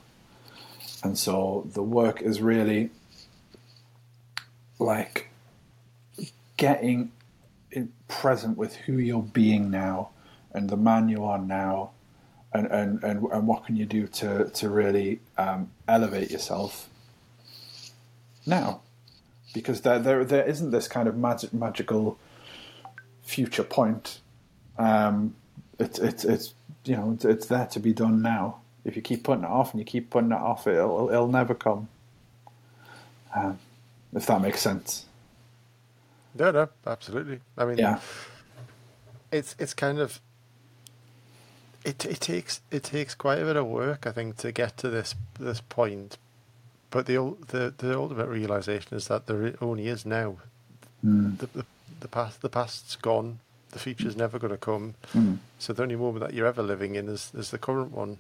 And 1.03 1.19
so 1.19 1.69
the 1.75 1.83
work 1.83 2.23
is 2.23 2.41
really 2.41 2.91
like 4.83 5.29
getting 6.57 7.13
present 8.09 8.57
with 8.59 8.77
who 8.77 8.99
you're 8.99 9.23
being 9.23 9.71
now 9.71 10.11
and 10.53 10.69
the 10.69 10.77
man 10.77 11.09
you 11.09 11.25
are 11.25 11.39
now 11.39 11.91
and, 12.53 12.67
and, 12.67 13.03
and, 13.03 13.25
and 13.25 13.47
what 13.47 13.65
can 13.65 13.77
you 13.77 13.87
do 13.87 14.07
to, 14.07 14.51
to 14.51 14.69
really 14.69 15.21
um, 15.39 15.71
elevate 15.89 16.31
yourself 16.31 16.89
now 18.47 18.83
because 19.53 19.83
there 19.83 19.99
there 19.99 20.25
there 20.25 20.45
isn't 20.45 20.71
this 20.71 20.89
kind 20.89 21.09
of 21.09 21.17
magic 21.17 21.53
magical 21.53 22.19
future 23.23 23.65
point. 23.65 24.21
Um, 24.79 25.35
it's 25.79 25.99
it's 25.99 26.25
it's 26.25 26.55
you 26.85 26.97
know 26.97 27.13
it's, 27.13 27.25
it's 27.25 27.47
there 27.47 27.67
to 27.67 27.81
be 27.81 27.93
done 27.93 28.23
now. 28.23 28.61
If 28.85 28.97
you 28.97 29.03
keep 29.03 29.23
putting 29.25 29.45
it 29.45 29.51
off 29.51 29.73
and 29.73 29.81
you 29.81 29.85
keep 29.85 30.11
putting 30.11 30.33
it 30.33 30.39
off, 30.39 30.67
it'll 30.67 31.11
it'll 31.11 31.29
never 31.29 31.55
come. 31.55 31.89
Um, 33.35 33.59
if 34.15 34.27
that 34.27 34.41
makes 34.41 34.61
sense. 34.61 35.07
No, 36.39 36.51
no, 36.51 36.69
absolutely. 36.87 37.41
I 37.59 37.65
mean, 37.65 37.79
Yeah. 37.79 38.01
it's 39.31 39.55
it's 39.59 39.75
kind 39.75 39.99
of 39.99 40.21
it 41.85 42.05
it 42.07 42.21
takes 42.21 42.61
it 42.71 42.83
takes 42.85 43.15
quite 43.15 43.39
a 43.39 43.45
bit 43.45 43.57
of 43.57 43.67
work, 43.67 44.07
I 44.07 44.13
think, 44.13 44.37
to 44.39 44.53
get 44.53 44.77
to 44.79 44.89
this 44.89 45.15
this 45.39 45.61
point. 45.61 46.17
But 46.91 47.07
the 47.07 47.35
the 47.49 47.75
the 47.77 47.97
ultimate 47.97 48.29
realization 48.29 48.97
is 48.97 49.09
that 49.09 49.27
there 49.27 49.55
only 49.61 49.89
is 49.89 50.07
now. 50.07 50.37
Mm. 51.05 51.39
The, 51.39 51.47
the 51.47 51.67
the 52.01 52.09
past 52.09 52.41
the 52.43 52.49
past's 52.49 52.97
gone. 52.97 53.41
The 53.73 53.79
future's 53.79 54.17
never 54.17 54.39
going 54.39 54.51
to 54.53 54.59
come. 54.59 54.95
Mm. 55.15 55.39
So 55.59 55.73
the 55.73 55.83
only 55.83 55.97
moment 55.97 56.21
that 56.21 56.35
you're 56.35 56.47
ever 56.47 56.63
living 56.63 56.95
in 56.95 57.09
is 57.09 57.33
is 57.35 57.51
the 57.51 57.59
current 57.59 57.93
one. 57.93 58.19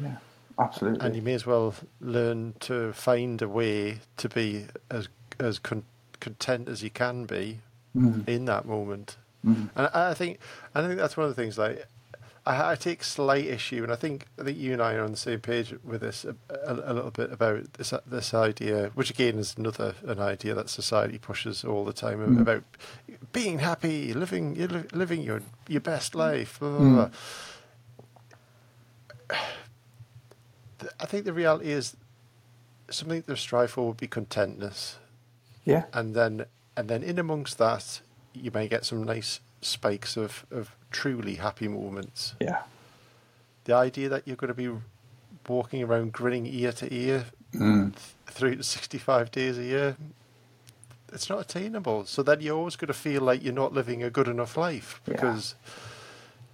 Yeah. 0.00 0.16
Absolutely. 0.58 1.00
and 1.04 1.16
you 1.16 1.22
may 1.22 1.32
as 1.32 1.46
well 1.46 1.74
learn 2.02 2.52
to 2.60 2.92
find 2.92 3.40
a 3.40 3.48
way 3.48 4.00
to 4.18 4.28
be 4.28 4.66
as 4.90 5.08
as 5.40 5.58
con- 5.58 5.84
content 6.20 6.68
as 6.68 6.82
you 6.82 6.90
can 6.90 7.24
be 7.24 7.58
Mm. 7.96 8.26
in 8.26 8.44
that 8.46 8.64
moment. 8.64 9.16
Mm. 9.44 9.68
And 9.76 9.88
I, 9.92 10.14
think 10.14 10.38
I 10.74 10.80
think 10.80 10.96
that's 10.98 11.14
one 11.16 11.28
of 11.28 11.34
the 11.36 11.42
things 11.42 11.58
like 11.58 11.86
I, 12.46 12.72
I 12.72 12.74
take 12.74 13.04
slight 13.04 13.44
issue, 13.44 13.82
and 13.82 13.92
I 13.92 13.96
think 13.96 14.26
I 14.40 14.44
think 14.44 14.56
you 14.56 14.72
and 14.72 14.80
I 14.80 14.94
are 14.94 15.04
on 15.04 15.10
the 15.10 15.16
same 15.18 15.40
page 15.40 15.74
with 15.84 16.00
this 16.00 16.24
a, 16.24 16.34
a, 16.66 16.72
a 16.74 16.94
little 16.94 17.10
bit 17.10 17.30
about 17.30 17.72
this 17.74 17.92
this 18.06 18.32
idea, 18.32 18.90
which 18.94 19.10
again 19.10 19.38
is 19.38 19.54
another 19.58 19.94
an 20.06 20.18
idea 20.20 20.54
that 20.54 20.70
society 20.70 21.18
pushes 21.18 21.64
all 21.64 21.84
the 21.84 21.92
time 21.92 22.18
Mm. 22.20 22.40
about 22.40 22.64
being 23.32 23.58
happy, 23.58 24.14
living 24.14 24.54
living 24.92 25.20
your 25.20 25.42
your 25.68 25.82
best 25.82 26.14
life. 26.14 26.58
Blah, 26.60 26.70
blah, 26.70 26.78
Mm. 26.80 26.94
blah. 26.94 27.10
The- 30.78 30.92
I 31.00 31.06
think 31.06 31.24
the 31.24 31.32
reality 31.32 31.70
is 31.70 31.96
something 32.90 33.22
to 33.24 33.36
strive 33.36 33.70
for 33.72 33.88
would 33.88 33.96
be 33.98 34.08
contentness 34.08 34.96
Yeah. 35.64 35.84
and 35.92 36.14
then 36.14 36.46
and 36.76 36.88
then 36.88 37.02
in 37.02 37.18
amongst 37.18 37.58
that 37.58 38.00
you 38.34 38.50
may 38.50 38.66
get 38.68 38.84
some 38.84 39.02
nice 39.04 39.40
spikes 39.60 40.16
of, 40.16 40.44
of 40.50 40.74
truly 40.90 41.36
happy 41.36 41.68
moments 41.68 42.34
Yeah. 42.40 42.62
the 43.64 43.74
idea 43.74 44.08
that 44.08 44.26
you're 44.26 44.36
going 44.36 44.48
to 44.48 44.54
be 44.54 44.70
walking 45.48 45.82
around 45.82 46.12
grinning 46.12 46.46
ear 46.46 46.72
to 46.72 46.92
ear 46.92 47.26
Mm. 47.54 47.92
th- 47.94 48.14
365 48.28 49.30
days 49.30 49.58
a 49.58 49.62
year 49.64 49.96
it's 51.12 51.28
not 51.28 51.38
attainable 51.40 52.06
so 52.06 52.22
then 52.22 52.40
you're 52.40 52.56
always 52.56 52.76
going 52.76 52.88
to 52.88 52.94
feel 52.94 53.20
like 53.22 53.44
you're 53.44 53.52
not 53.52 53.74
living 53.74 54.02
a 54.02 54.08
good 54.10 54.26
enough 54.28 54.56
life 54.56 55.00
Yeah. 55.06 55.12
because 55.14 55.54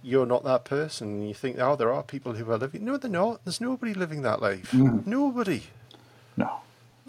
you're 0.03 0.25
not 0.25 0.43
that 0.43 0.65
person 0.65 1.07
and 1.07 1.27
you 1.29 1.33
think 1.33 1.57
oh 1.59 1.75
there 1.77 1.91
are 1.93 2.03
people 2.03 2.33
who 2.33 2.51
are 2.51 2.57
living 2.57 2.83
no 2.83 2.97
they're 2.97 3.09
not 3.09 3.43
there's 3.45 3.61
nobody 3.61 3.93
living 3.93 4.21
that 4.23 4.41
life 4.41 4.71
Mm. 4.71 5.07
nobody 5.07 5.63
No. 6.35 6.59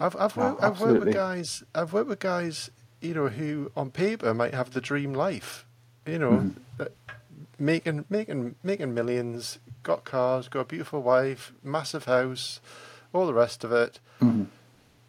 I've 0.01 0.15
I've 0.15 0.35
No, 0.37 0.43
worked, 0.49 0.63
I've 0.63 0.81
worked 0.81 0.99
with 1.05 1.13
guys 1.13 1.63
I've 1.75 1.93
worked 1.93 2.09
with 2.09 2.19
guys 2.19 2.71
you 3.01 3.13
know 3.13 3.27
who 3.29 3.71
on 3.75 3.91
paper 3.91 4.33
might 4.33 4.53
have 4.53 4.71
the 4.71 4.81
dream 4.81 5.13
life 5.13 5.65
you 6.05 6.19
know 6.19 6.51
Mhm. 6.79 6.87
making 7.59 8.05
making 8.09 8.55
making 8.63 8.93
millions 8.93 9.59
got 9.83 10.03
cars 10.03 10.47
got 10.47 10.61
a 10.61 10.65
beautiful 10.65 11.01
wife 11.01 11.53
massive 11.63 12.05
house 12.05 12.59
all 13.13 13.25
the 13.27 13.33
rest 13.33 13.63
of 13.63 13.71
it 13.71 13.99
Mm. 14.21 14.47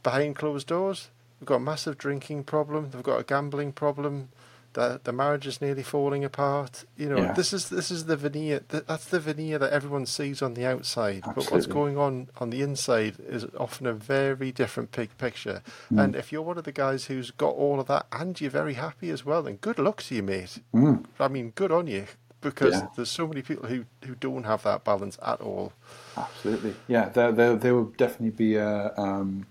behind 0.02 0.36
closed 0.36 0.66
doors 0.66 1.08
they've 1.38 1.46
got 1.46 1.56
a 1.56 1.60
massive 1.60 1.96
drinking 1.98 2.44
problem 2.44 2.90
they've 2.90 3.02
got 3.02 3.20
a 3.20 3.24
gambling 3.24 3.72
problem 3.72 4.28
the 4.74 5.00
the 5.04 5.12
marriage 5.12 5.46
is 5.46 5.60
nearly 5.60 5.82
falling 5.82 6.24
apart 6.24 6.84
you 6.96 7.08
know 7.08 7.16
Yeah. 7.18 7.32
this 7.32 7.52
is 7.52 7.68
this 7.68 7.90
is 7.90 8.06
the 8.06 8.16
veneer 8.16 8.60
that's 8.68 9.06
the 9.06 9.20
veneer 9.20 9.58
that 9.58 9.72
everyone 9.72 10.06
sees 10.06 10.42
on 10.42 10.54
the 10.54 10.64
outside 10.66 11.22
but 11.34 11.50
what's 11.50 11.66
going 11.66 11.96
on 11.98 12.28
on 12.40 12.50
the 12.50 12.62
inside 12.62 13.16
is 13.28 13.44
often 13.58 13.86
a 13.86 13.92
very 13.92 14.50
different 14.52 14.92
big 14.92 15.16
picture 15.18 15.62
Mm. 15.90 16.02
and 16.04 16.16
if 16.16 16.32
you're 16.32 16.42
one 16.42 16.58
of 16.58 16.64
the 16.64 16.72
guys 16.72 17.06
who's 17.06 17.30
got 17.30 17.54
all 17.54 17.80
of 17.80 17.86
that 17.88 18.06
and 18.12 18.40
you're 18.40 18.50
very 18.50 18.74
happy 18.74 19.10
as 19.10 19.24
well 19.26 19.42
then 19.42 19.56
good 19.56 19.78
luck 19.78 20.02
to 20.04 20.14
you 20.14 20.22
mate 20.22 20.58
Mm. 20.74 21.04
i 21.20 21.28
mean 21.28 21.52
good 21.54 21.72
on 21.72 21.86
you 21.86 22.06
because 22.40 22.74
Yeah. 22.74 22.86
there's 22.96 23.10
so 23.10 23.26
many 23.26 23.42
people 23.42 23.68
who 23.68 23.84
who 24.06 24.14
don't 24.16 24.44
have 24.44 24.62
that 24.64 24.84
balance 24.84 25.18
at 25.22 25.40
all 25.40 25.72
Absolutely. 26.16 26.74
Yeah. 26.88 27.08
There, 27.08 27.32
there, 27.32 27.56
there 27.56 27.74
would 27.74 27.96
definitely 27.96 28.30
be 28.46 28.56
a, 28.56 28.92
um, 28.98 29.46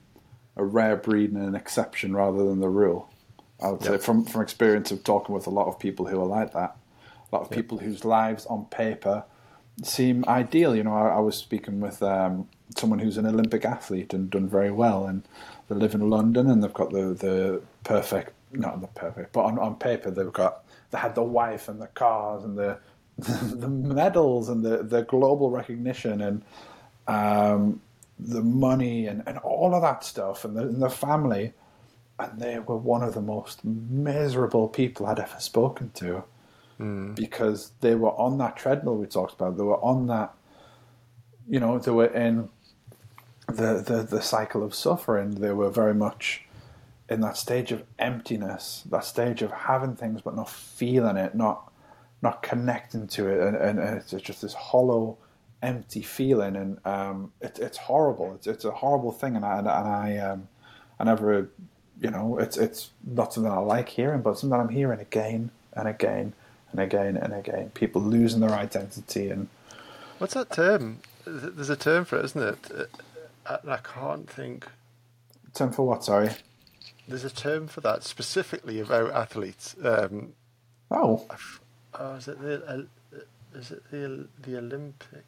a 0.55 0.63
rare 0.63 0.95
breed 0.95 1.31
and 1.31 1.41
an 1.43 1.55
exception 1.55 2.15
rather 2.15 2.43
than 2.45 2.60
the 2.60 2.69
rule. 2.69 3.10
I 3.62 3.71
would 3.71 3.84
say 3.84 3.97
from 3.97 4.26
from 4.26 4.41
experience 4.41 4.91
of 4.91 5.04
talking 5.04 5.36
with 5.36 5.47
a 5.47 5.52
lot 5.52 5.67
of 5.67 5.80
people 5.80 6.06
who 6.08 6.19
are 6.19 6.26
like 6.26 6.54
that, 6.54 6.76
a 7.32 7.36
lot 7.36 7.43
of 7.43 7.52
people 7.52 7.78
whose 7.78 8.04
lives 8.04 8.45
on 8.47 8.65
paper 8.65 9.24
seem 9.84 10.26
ideal. 10.28 10.76
You 10.76 10.84
know, 10.84 10.93
I, 10.93 11.10
I 11.10 11.19
was 11.19 11.36
speaking 11.36 11.80
with 11.80 12.02
um, 12.02 12.47
someone 12.78 13.00
who's 13.00 13.17
an 13.17 13.26
Olympic 13.26 13.65
athlete 13.65 14.13
and 14.13 14.30
done 14.30 14.47
very 14.50 14.71
well, 14.71 15.06
and 15.06 15.24
they 15.69 15.76
live 15.76 15.93
in 15.93 16.10
London 16.10 16.50
and 16.50 16.63
they've 16.63 16.74
got 16.74 16.91
the 16.91 17.13
the 17.13 17.62
perfect, 17.84 18.34
not 18.52 18.82
the 18.82 18.88
perfect, 18.88 19.34
but 19.34 19.41
on, 19.41 19.60
on 19.60 19.76
paper 19.76 20.12
they've 20.12 20.34
got 20.34 20.63
they 20.91 20.97
had 20.97 21.15
the 21.15 21.24
wife 21.24 21.69
and 21.69 21.82
the 21.82 21.88
cars 21.88 22.43
and 22.43 22.58
the 22.58 22.78
the 23.17 23.67
medals 23.67 24.50
and 24.50 24.63
the 24.63 24.84
the 24.84 25.04
global 25.04 25.52
recognition 25.52 26.21
and 26.21 26.43
um, 27.08 27.82
the 28.19 28.41
money 28.41 29.08
and, 29.08 29.24
and 29.26 29.38
all 29.39 29.74
of 29.74 29.82
that 29.82 30.04
stuff 30.04 30.45
and 30.45 30.56
the, 30.56 30.62
and 30.62 30.82
the 30.82 30.89
family 30.89 31.54
and 32.21 32.39
they 32.39 32.60
were 32.60 32.77
one 32.77 33.03
of 33.03 33.13
the 33.13 33.21
most 33.21 33.63
miserable 33.65 34.67
people 34.67 35.05
I'd 35.05 35.19
ever 35.19 35.39
spoken 35.39 35.91
to 35.95 36.23
because 37.15 37.71
they 37.81 37.95
were 37.95 38.12
on 38.12 38.38
that 38.39 38.57
treadmill 38.57 38.97
we 38.97 39.05
talked 39.05 39.34
about. 39.34 39.57
They 39.57 39.63
were 39.63 39.84
on 39.84 40.07
that, 40.07 40.34
you 41.47 41.60
know, 41.60 41.77
they 41.79 41.91
were 41.91 42.07
in 42.07 42.49
the, 43.47 43.84
the, 43.86 44.05
the 44.10 44.21
cycle 44.21 44.63
of 44.63 44.73
suffering. 44.73 45.31
They 45.31 45.51
were 45.51 45.69
very 45.69 45.93
much 45.93 46.43
in 47.10 47.21
that 47.21 47.38
stage 47.38 47.71
of 47.71 47.84
emptiness, 47.99 48.84
that 48.89 49.03
stage 49.03 49.41
of 49.41 49.51
having 49.51 49.95
things 49.95 50.21
but 50.21 50.36
not 50.36 50.49
feeling 50.49 51.17
it, 51.17 51.36
not 51.36 51.67
not 52.23 52.43
connecting 52.43 53.07
to 53.07 53.27
it, 53.27 53.39
and, 53.39 53.57
and, 53.57 53.79
and 53.79 53.97
it's 53.97 54.12
just 54.12 54.43
this 54.43 54.53
hollow, 54.53 55.17
empty 55.63 56.03
feeling, 56.03 56.55
and 56.55 56.77
um, 56.86 57.31
it, 57.41 57.57
it's 57.60 57.77
horrible. 57.77 58.36
It's 58.36 58.47
it's 58.47 58.63
a 58.63 58.71
horrible 58.71 59.12
thing, 59.12 59.36
and 59.36 59.43
I 59.43 59.57
and 59.57 59.67
I 59.67 60.17
um, 60.17 60.47
I 61.01 61.03
never, 61.03 61.49
you 62.02 62.12
know, 62.12 62.38
it's 62.40 62.58
it's 62.58 62.90
not 63.06 63.34
something 63.34 63.52
I 63.52 63.60
like 63.60 63.88
hearing, 63.90 64.22
but 64.22 64.38
something 64.38 64.60
I'm 64.60 64.70
hearing 64.70 65.00
again 65.00 65.52
and 65.74 65.88
again 65.88 66.34
and 66.72 66.80
again 66.82 67.16
and 67.16 67.34
again. 67.34 67.70
People 67.74 68.02
losing 68.02 68.42
their 68.42 68.52
identity 68.52 69.30
and 69.30 69.48
what's 70.20 70.34
that 70.34 70.52
term 70.52 71.00
there's 71.26 71.70
a 71.70 71.76
term 71.76 72.04
for 72.06 72.18
it 72.20 72.26
isn't 72.26 72.42
it 72.44 72.90
Uh, 73.46 73.58
I, 73.68 73.74
I 73.74 73.78
can't 73.78 74.30
think 74.30 74.68
term 75.54 75.72
for 75.72 75.88
what? 75.88 76.04
Sorry. 76.04 76.30
there's 77.08 77.24
a 77.24 77.30
term 77.30 77.68
for 77.68 77.82
that 77.82 78.04
specifically 78.04 78.80
about 78.80 79.12
athletes 79.12 79.76
um, 79.84 80.34
Oh, 80.92 81.26
Oh, 81.94 82.16
is 82.16 82.28
it 82.28 82.40
the 82.42 82.64
uh, 82.68 83.58
is 83.58 83.72
it 83.72 83.84
the 83.92 84.28
the 84.42 84.58
Olympic? 84.58 85.26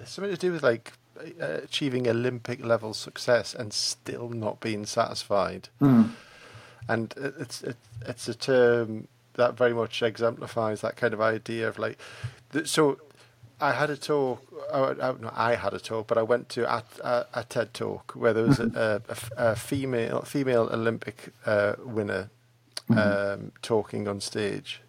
It's 0.00 0.12
something 0.12 0.32
to 0.32 0.38
do 0.38 0.52
with 0.52 0.62
like 0.62 0.92
uh, 0.92 1.07
achieving 1.40 2.08
Olympic 2.08 2.64
level 2.64 2.94
success 2.94 3.54
and 3.54 3.72
still 3.72 4.28
not 4.28 4.60
being 4.60 4.86
satisfied. 4.86 5.68
Hmm. 5.78 6.04
And 6.88 7.14
it's 7.16 7.62
it, 7.62 7.76
it's 8.06 8.28
a 8.28 8.34
term 8.34 9.08
that 9.34 9.56
very 9.56 9.74
much 9.74 10.02
exemplifies 10.02 10.80
that 10.80 10.96
kind 10.96 11.14
of 11.14 11.20
idea 11.20 11.68
of 11.68 11.78
like. 11.78 11.98
So, 12.64 12.98
I 13.60 13.72
had 13.72 13.90
a 13.90 13.96
talk. 13.96 14.42
Oh, 14.72 14.94
no, 15.20 15.30
I 15.34 15.54
had 15.54 15.74
a 15.74 15.80
talk, 15.80 16.06
but 16.06 16.16
I 16.18 16.22
went 16.22 16.48
to 16.50 16.72
a, 16.72 16.82
a, 17.02 17.26
a 17.34 17.44
TED 17.44 17.74
talk 17.74 18.12
where 18.12 18.32
there 18.32 18.44
was 18.44 18.58
a 18.60 19.56
female 19.56 20.22
female 20.22 20.68
Olympic 20.72 21.32
uh, 21.44 21.74
winner 21.84 22.30
um, 22.90 23.52
talking 23.60 24.08
on 24.08 24.20
stage 24.20 24.80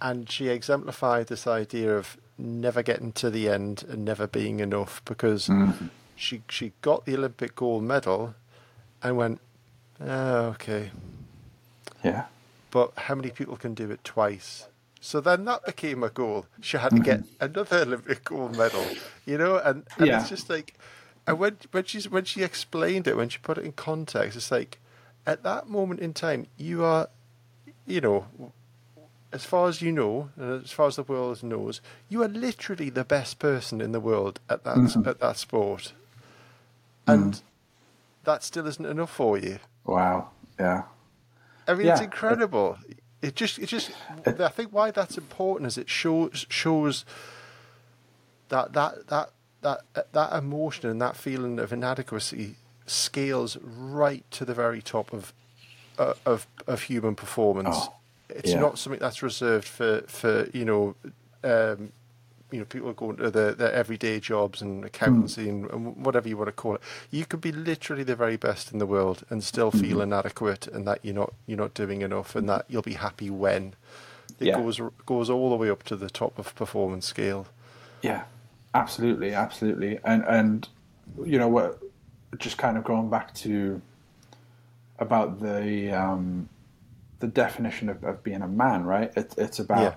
and 0.00 0.30
she 0.30 0.48
exemplified 0.48 1.26
this 1.26 1.46
idea 1.46 1.96
of 1.96 2.16
never 2.40 2.82
getting 2.82 3.12
to 3.12 3.30
the 3.30 3.48
end 3.48 3.84
and 3.88 4.04
never 4.04 4.26
being 4.26 4.60
enough 4.60 5.02
because 5.04 5.48
mm. 5.48 5.90
she 6.16 6.42
she 6.48 6.72
got 6.82 7.04
the 7.04 7.14
Olympic 7.16 7.54
gold 7.54 7.84
medal 7.84 8.34
and 9.02 9.16
went, 9.16 9.40
oh, 10.00 10.46
okay, 10.54 10.90
yeah. 12.04 12.24
but 12.70 12.92
how 12.96 13.14
many 13.14 13.30
people 13.30 13.56
can 13.56 13.74
do 13.74 13.90
it 13.90 14.04
twice? 14.04 14.66
So 15.00 15.20
then 15.20 15.46
that 15.46 15.64
became 15.64 16.02
a 16.02 16.10
goal. 16.10 16.46
She 16.60 16.76
had 16.76 16.90
to 16.90 16.96
mm-hmm. 16.96 17.04
get 17.04 17.24
another 17.40 17.78
Olympic 17.82 18.24
gold 18.24 18.56
medal, 18.56 18.84
you 19.24 19.38
know, 19.38 19.56
and, 19.56 19.84
and 19.96 20.06
Yeah. 20.06 20.20
it's 20.20 20.28
just 20.28 20.50
like, 20.50 20.74
and 21.26 21.38
when 21.38 21.56
when 21.70 21.84
she's 21.84 22.08
when 22.10 22.24
she 22.24 22.42
explained 22.42 23.06
it, 23.06 23.16
when 23.16 23.28
she 23.30 23.38
put 23.38 23.56
it 23.56 23.64
in 23.64 23.72
context, 23.72 24.36
it's 24.36 24.50
like, 24.50 24.78
at 25.26 25.42
that 25.42 25.68
moment 25.68 26.00
in 26.00 26.12
time, 26.12 26.46
you 26.58 26.84
are, 26.84 27.08
you 27.86 28.00
know, 28.00 28.26
as 29.32 29.44
far 29.44 29.68
as 29.68 29.80
you 29.80 29.92
know, 29.92 30.30
and 30.36 30.64
as 30.64 30.72
far 30.72 30.86
as 30.86 30.96
the 30.96 31.02
world 31.02 31.42
knows, 31.42 31.80
you 32.08 32.22
are 32.22 32.28
literally 32.28 32.90
the 32.90 33.04
best 33.04 33.38
person 33.38 33.80
in 33.80 33.92
the 33.92 34.00
world 34.00 34.40
at 34.48 34.64
that 34.64 34.76
mm-hmm. 34.76 35.08
at 35.08 35.20
that 35.20 35.36
sport, 35.36 35.92
and 37.06 37.34
mm. 37.34 37.42
that 38.24 38.42
still 38.42 38.66
isn't 38.66 38.86
enough 38.86 39.10
for 39.10 39.38
you. 39.38 39.58
Wow. 39.84 40.30
Yeah. 40.58 40.82
I 41.66 41.74
mean, 41.74 41.86
it's 41.86 42.00
incredible. 42.00 42.78
it 43.22 43.36
just 43.36 43.58
it 43.58 43.66
just 43.66 43.92
I 44.26 44.48
think 44.48 44.72
why 44.72 44.90
that's 44.90 45.16
important 45.16 45.68
is 45.68 45.78
it 45.78 45.88
shows 45.88 46.46
shows 46.48 47.04
that 48.48 48.72
that 48.72 49.06
that 49.08 49.30
that 49.62 50.12
that 50.12 50.32
emotion 50.32 50.90
and 50.90 51.00
that 51.00 51.16
feeling 51.16 51.58
of 51.58 51.72
inadequacy 51.72 52.56
scales 52.86 53.56
right 53.62 54.24
to 54.32 54.44
the 54.44 54.54
very 54.54 54.82
top 54.82 55.12
of 55.12 55.32
uh, 55.98 56.14
of 56.24 56.46
of 56.66 56.82
human 56.82 57.14
performance. 57.14 57.76
Oh, 57.78 57.94
it's 58.36 58.50
yeah. 58.50 58.60
not 58.60 58.78
something 58.78 59.00
that's 59.00 59.22
reserved 59.22 59.66
for 59.66 60.02
for 60.06 60.48
you 60.52 60.64
know 60.64 60.94
um, 61.44 61.92
you 62.50 62.58
know 62.58 62.64
people 62.64 62.92
going 62.92 63.16
to 63.16 63.30
their, 63.30 63.52
their 63.52 63.72
everyday 63.72 64.18
jobs 64.20 64.60
and 64.60 64.84
accountancy 64.84 65.48
and, 65.48 65.70
and 65.70 65.96
whatever 66.04 66.28
you 66.28 66.36
want 66.36 66.48
to 66.48 66.52
call 66.52 66.74
it. 66.74 66.80
You 67.10 67.24
could 67.24 67.40
be 67.40 67.52
literally 67.52 68.02
the 68.02 68.16
very 68.16 68.36
best 68.36 68.72
in 68.72 68.78
the 68.78 68.86
world 68.86 69.24
and 69.30 69.42
still 69.44 69.70
feel 69.70 70.00
inadequate 70.00 70.66
and 70.66 70.86
that 70.86 71.00
you're 71.02 71.14
not 71.14 71.32
you're 71.46 71.58
not 71.58 71.74
doing 71.74 72.02
enough 72.02 72.34
and 72.34 72.48
that 72.48 72.64
you'll 72.68 72.82
be 72.82 72.94
happy 72.94 73.30
when 73.30 73.74
it 74.38 74.46
Yeah. 74.46 74.56
goes 74.60 74.80
goes 75.06 75.30
all 75.30 75.50
the 75.50 75.56
way 75.56 75.70
up 75.70 75.82
to 75.84 75.96
the 75.96 76.10
top 76.10 76.38
of 76.38 76.54
performance 76.54 77.06
scale. 77.06 77.46
Yeah, 78.02 78.24
absolutely, 78.74 79.34
absolutely, 79.34 79.98
and 80.04 80.24
and 80.24 80.68
you 81.24 81.38
know 81.38 81.48
what? 81.48 81.78
Just 82.38 82.58
kind 82.58 82.78
of 82.78 82.84
going 82.84 83.10
back 83.10 83.34
to 83.34 83.80
about 84.98 85.40
the 85.40 85.90
um, 85.92 86.48
the 87.20 87.28
definition 87.28 87.88
of, 87.88 88.02
of 88.04 88.22
being 88.22 88.42
a 88.42 88.48
man, 88.48 88.84
right? 88.84 89.12
It, 89.16 89.34
it's 89.38 89.58
about 89.58 89.82
Yeah. 89.82 89.94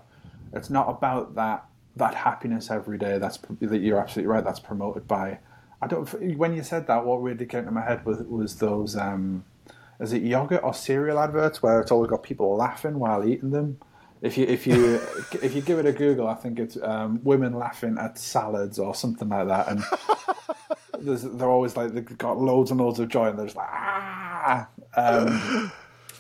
it's 0.58 0.70
not 0.70 0.90
about 0.90 1.36
that 1.36 1.66
that 1.96 2.16
happiness 2.16 2.72
every 2.72 2.98
day. 2.98 3.18
That's 3.18 3.38
that 3.62 3.80
you're 3.82 4.00
absolutely 4.00 4.32
right. 4.32 4.44
That's 4.44 4.60
promoted 4.60 5.08
by. 5.08 5.40
I 5.82 5.88
don't. 5.88 6.08
When 6.38 6.54
you 6.54 6.64
said 6.64 6.88
that, 6.88 7.06
what 7.06 7.18
really 7.22 7.46
came 7.46 7.66
to 7.66 7.72
my 7.72 7.82
head 7.84 8.06
was 8.06 8.20
was 8.24 8.56
those. 8.58 8.96
Um, 8.96 9.46
is 10.00 10.12
it 10.12 10.24
yogurt 10.24 10.62
or 10.64 10.74
cereal 10.74 11.20
adverts 11.20 11.62
where 11.62 11.80
it's 11.80 11.92
always 11.92 12.10
got 12.10 12.24
people 12.24 12.56
laughing 12.56 13.00
while 13.00 13.24
eating 13.24 13.52
them? 13.52 13.78
If 14.22 14.38
you 14.38 14.46
if 14.46 14.66
you 14.66 14.96
if 15.42 15.54
you 15.56 15.62
give 15.62 15.80
it 15.80 15.86
a 15.86 15.92
Google, 15.92 16.28
I 16.28 16.36
think 16.36 16.60
it's 16.60 16.78
um, 16.82 17.20
women 17.24 17.54
laughing 17.54 17.98
at 18.00 18.18
salads 18.18 18.80
or 18.80 18.96
something 18.96 19.30
like 19.30 19.48
that, 19.48 19.68
and 19.70 19.84
there's, 21.00 21.24
they're 21.24 21.50
always 21.50 21.78
like 21.78 21.94
they've 21.94 22.18
got 22.18 22.40
loads 22.40 22.72
and 22.72 22.80
loads 22.80 23.00
of 23.00 23.08
joy, 23.10 23.28
and 23.30 23.38
they're 23.38 23.46
just 23.46 23.58
like 23.58 23.70
ah. 23.70 24.68
Um, 24.96 25.72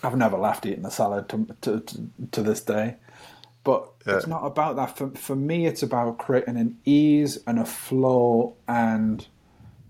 I've 0.03 0.17
never 0.17 0.37
laughed 0.37 0.65
eating 0.65 0.85
a 0.85 0.91
salad 0.91 1.29
to 1.29 1.47
to, 1.61 1.79
to, 1.79 2.09
to 2.31 2.43
this 2.43 2.61
day, 2.61 2.95
but 3.63 3.89
it's 4.05 4.27
not 4.27 4.45
about 4.45 4.75
that. 4.75 4.97
For 4.97 5.09
for 5.11 5.35
me, 5.35 5.65
it's 5.65 5.81
about 5.81 6.17
creating 6.17 6.57
an 6.57 6.77
ease 6.83 7.39
and 7.47 7.57
a 7.57 7.65
flow 7.65 8.55
and 8.67 9.25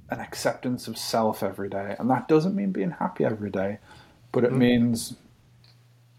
an 0.10 0.20
acceptance 0.20 0.88
of 0.88 0.98
self 0.98 1.42
every 1.42 1.70
day, 1.70 1.96
and 1.98 2.10
that 2.12 2.28
doesn't 2.28 2.56
mean 2.56 2.72
being 2.72 2.92
happy 2.92 3.26
every 3.26 3.50
day, 3.50 3.80
but 4.32 4.44
it 4.44 4.52
mm. 4.52 4.58
means 4.58 5.16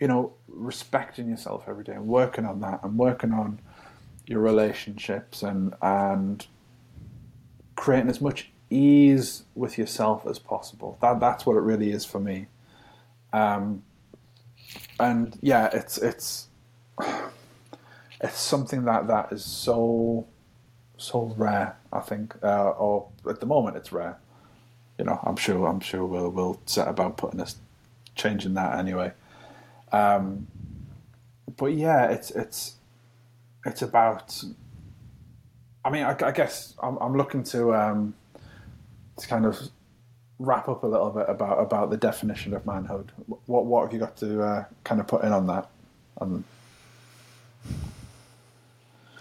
you 0.01 0.09
know 0.09 0.33
respecting 0.49 1.29
yourself 1.29 1.65
every 1.69 1.85
day 1.85 1.93
and 1.93 2.07
working 2.07 2.45
on 2.45 2.61
that 2.61 2.81
and 2.83 2.99
working 2.99 3.33
on 3.33 3.61
your 4.27 4.41
relationships 4.41 5.43
and 5.43 5.75
and 5.83 6.47
creating 7.77 8.09
as 8.09 8.21
much 8.21 8.51
ease 8.71 9.45
with 9.55 9.79
yourself 9.79 10.27
as 10.27 10.39
possible. 10.39 10.99
That 11.01 11.21
that's 11.21 11.47
what 11.47 11.57
it 11.57 11.61
really 11.61 11.93
is 11.93 12.05
for 12.05 12.19
me. 12.19 12.47
Um, 13.35 13.83
and 15.01 15.37
yeah, 15.43 15.69
it's 15.73 15.99
it's 15.99 16.47
it's 18.21 18.39
something 18.39 18.85
that 18.85 19.09
that 19.09 19.33
is 19.33 19.45
so 19.45 20.27
so 20.97 21.35
rare. 21.37 21.77
I 21.93 22.01
think, 22.01 22.37
uh, 22.43 22.71
or 22.71 23.09
at 23.29 23.41
the 23.41 23.47
moment, 23.47 23.77
it's 23.77 23.93
rare. 23.93 24.19
You 24.99 25.05
know, 25.05 25.19
I'm 25.25 25.37
sure 25.37 25.67
I'm 25.67 25.81
sure 25.81 26.07
we'll 26.07 26.31
we'll 26.31 26.61
set 26.67 26.87
about 26.87 27.17
putting 27.17 27.41
us 27.41 27.57
changing 28.15 28.55
that 28.55 28.79
anyway. 28.79 29.13
Um, 29.91 30.47
but 31.57 31.73
yeah, 31.75 32.07
it's 32.07 32.31
it's 32.31 32.75
it's 33.67 33.83
about. 33.83 34.43
I 35.85 35.91
mean, 35.91 36.05
I, 36.05 36.17
I 36.25 36.31
guess 36.31 36.75
I'm, 36.83 36.97
I'm 36.99 37.17
looking 37.17 37.43
to 37.45 37.75
um, 37.75 38.15
to 39.19 39.27
kind 39.27 39.45
of 39.45 39.59
wrap 40.39 40.69
up 40.69 40.83
a 40.83 40.87
little 40.87 41.11
bit 41.11 41.27
about 41.29 41.61
about 41.61 41.91
the 41.91 41.97
definition 41.97 42.55
of 42.55 42.67
manhood. 42.67 43.13
What 43.47 43.67
what 43.67 43.83
have 43.85 43.93
you 43.93 43.99
got 43.99 44.17
to 44.19 44.43
uh, 44.43 44.65
kind 44.85 45.01
of 45.01 45.07
put 45.07 45.25
in 45.25 45.33
on 45.33 45.47
that? 45.47 45.69
Um, 46.21 46.45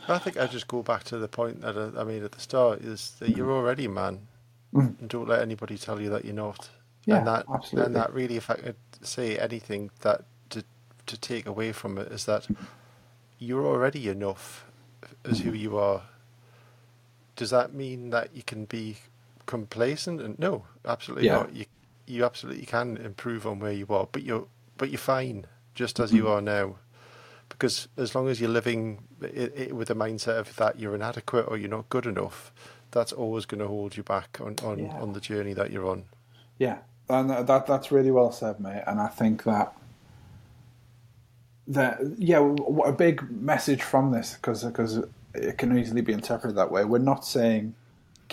I 0.07 0.17
think 0.17 0.37
I 0.37 0.47
just 0.47 0.67
go 0.67 0.81
back 0.83 1.03
to 1.05 1.17
the 1.17 1.27
point 1.29 1.61
that 1.61 1.77
I, 1.77 2.01
I 2.01 2.03
made 2.03 2.23
at 2.23 2.33
the 2.33 2.39
start: 2.39 2.81
is 2.81 3.11
that 3.19 3.35
you're 3.37 3.51
already 3.51 3.85
a 3.85 3.89
man, 3.89 4.27
Mm. 4.73 4.99
and 4.99 5.07
don't 5.09 5.27
let 5.27 5.41
anybody 5.41 5.77
tell 5.77 6.01
you 6.01 6.09
that 6.09 6.25
you're 6.25 6.33
not. 6.33 6.69
Yeah, 7.05 7.17
and 7.19 7.27
that 7.27 7.45
absolutely. 7.53 7.85
and 7.85 7.95
that 7.95 8.11
really, 8.13 8.37
if 8.37 8.49
I 8.49 8.55
could 8.55 8.75
say 9.01 9.37
anything 9.37 9.91
that 10.01 10.23
to 10.49 10.63
to 11.05 11.17
take 11.17 11.45
away 11.45 11.71
from 11.71 11.97
it 11.99 12.11
is 12.11 12.25
that 12.25 12.47
you're 13.37 13.65
already 13.67 14.09
enough 14.09 14.65
as 15.25 15.41
who 15.41 15.51
you 15.53 15.77
are. 15.77 16.01
Does 17.35 17.49
that 17.51 17.73
mean 17.73 18.09
that 18.11 18.35
you 18.35 18.41
can 18.43 18.65
be 18.65 18.97
complacent? 19.45 20.21
And 20.21 20.37
no, 20.39 20.65
absolutely 20.85 21.27
Yeah. 21.27 21.33
not. 21.33 21.55
You 21.55 21.65
you 22.05 22.25
absolutely 22.25 22.65
can 22.65 22.97
improve 22.97 23.47
on 23.47 23.59
where 23.59 23.71
you 23.71 23.85
are, 23.89 24.07
but 24.11 24.23
you're 24.23 24.47
but 24.77 24.89
you're 24.89 24.97
fine 24.97 25.45
just 25.73 25.99
as 25.99 26.11
you 26.11 26.23
mm-hmm. 26.23 26.31
are 26.33 26.41
now 26.41 26.75
because 27.49 27.87
as 27.97 28.15
long 28.15 28.27
as 28.27 28.41
you're 28.41 28.49
living 28.49 29.03
i 29.21 29.49
i 29.69 29.71
with 29.71 29.87
the 29.87 29.95
mindset 29.95 30.37
of 30.39 30.55
that 30.55 30.79
you're 30.79 30.95
inadequate 30.95 31.45
or 31.47 31.57
you're 31.57 31.69
not 31.69 31.87
good 31.89 32.05
enough, 32.05 32.51
that's 32.91 33.11
always 33.11 33.45
going 33.45 33.59
to 33.59 33.67
hold 33.67 33.95
you 33.97 34.03
back 34.03 34.39
on, 34.41 34.55
on, 34.63 34.79
Yeah. 34.79 35.01
on 35.01 35.13
the 35.13 35.19
journey 35.19 35.53
that 35.53 35.71
you're 35.71 35.87
on. 35.87 36.05
Yeah, 36.57 36.79
and 37.09 37.29
that 37.29 37.65
that's 37.65 37.91
really 37.91 38.11
well 38.11 38.31
said, 38.31 38.59
mate. 38.59 38.83
And 38.87 38.99
I 38.99 39.07
think 39.07 39.43
that 39.43 39.73
that 41.67 41.99
yeah, 42.17 42.39
what 42.39 42.89
a 42.89 42.93
big 42.93 43.29
message 43.29 43.81
from 43.81 44.11
this 44.11 44.35
because 44.35 44.63
because 44.63 44.99
it 45.33 45.57
can 45.57 45.77
easily 45.77 46.01
be 46.01 46.13
interpreted 46.13 46.57
that 46.57 46.71
way. 46.71 46.85
We're 46.85 46.99
not 46.99 47.25
saying 47.25 47.75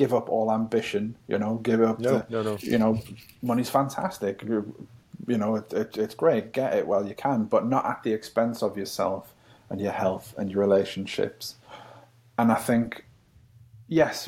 give 0.00 0.14
up 0.14 0.30
all 0.30 0.50
ambition, 0.50 1.14
you 1.28 1.36
know, 1.36 1.56
give 1.56 1.82
up. 1.82 1.98
No, 2.00 2.20
the, 2.20 2.26
no, 2.30 2.42
no. 2.42 2.58
You 2.62 2.78
know, 2.78 3.02
money's 3.42 3.68
fantastic. 3.68 4.42
You 4.42 4.88
you 5.26 5.36
know, 5.36 5.56
it, 5.56 5.70
it, 5.74 5.98
it's 5.98 6.14
great. 6.14 6.52
Get 6.52 6.74
it 6.74 6.86
while 6.86 7.06
you 7.06 7.14
can, 7.14 7.44
but 7.44 7.66
not 7.66 7.84
at 7.84 8.02
the 8.02 8.14
expense 8.14 8.62
of 8.62 8.78
yourself 8.78 9.34
and 9.68 9.78
your 9.78 9.92
health 9.92 10.34
and 10.38 10.50
your 10.50 10.60
relationships. 10.62 11.56
And 12.38 12.50
I 12.50 12.54
think 12.54 13.04
yes, 13.88 14.26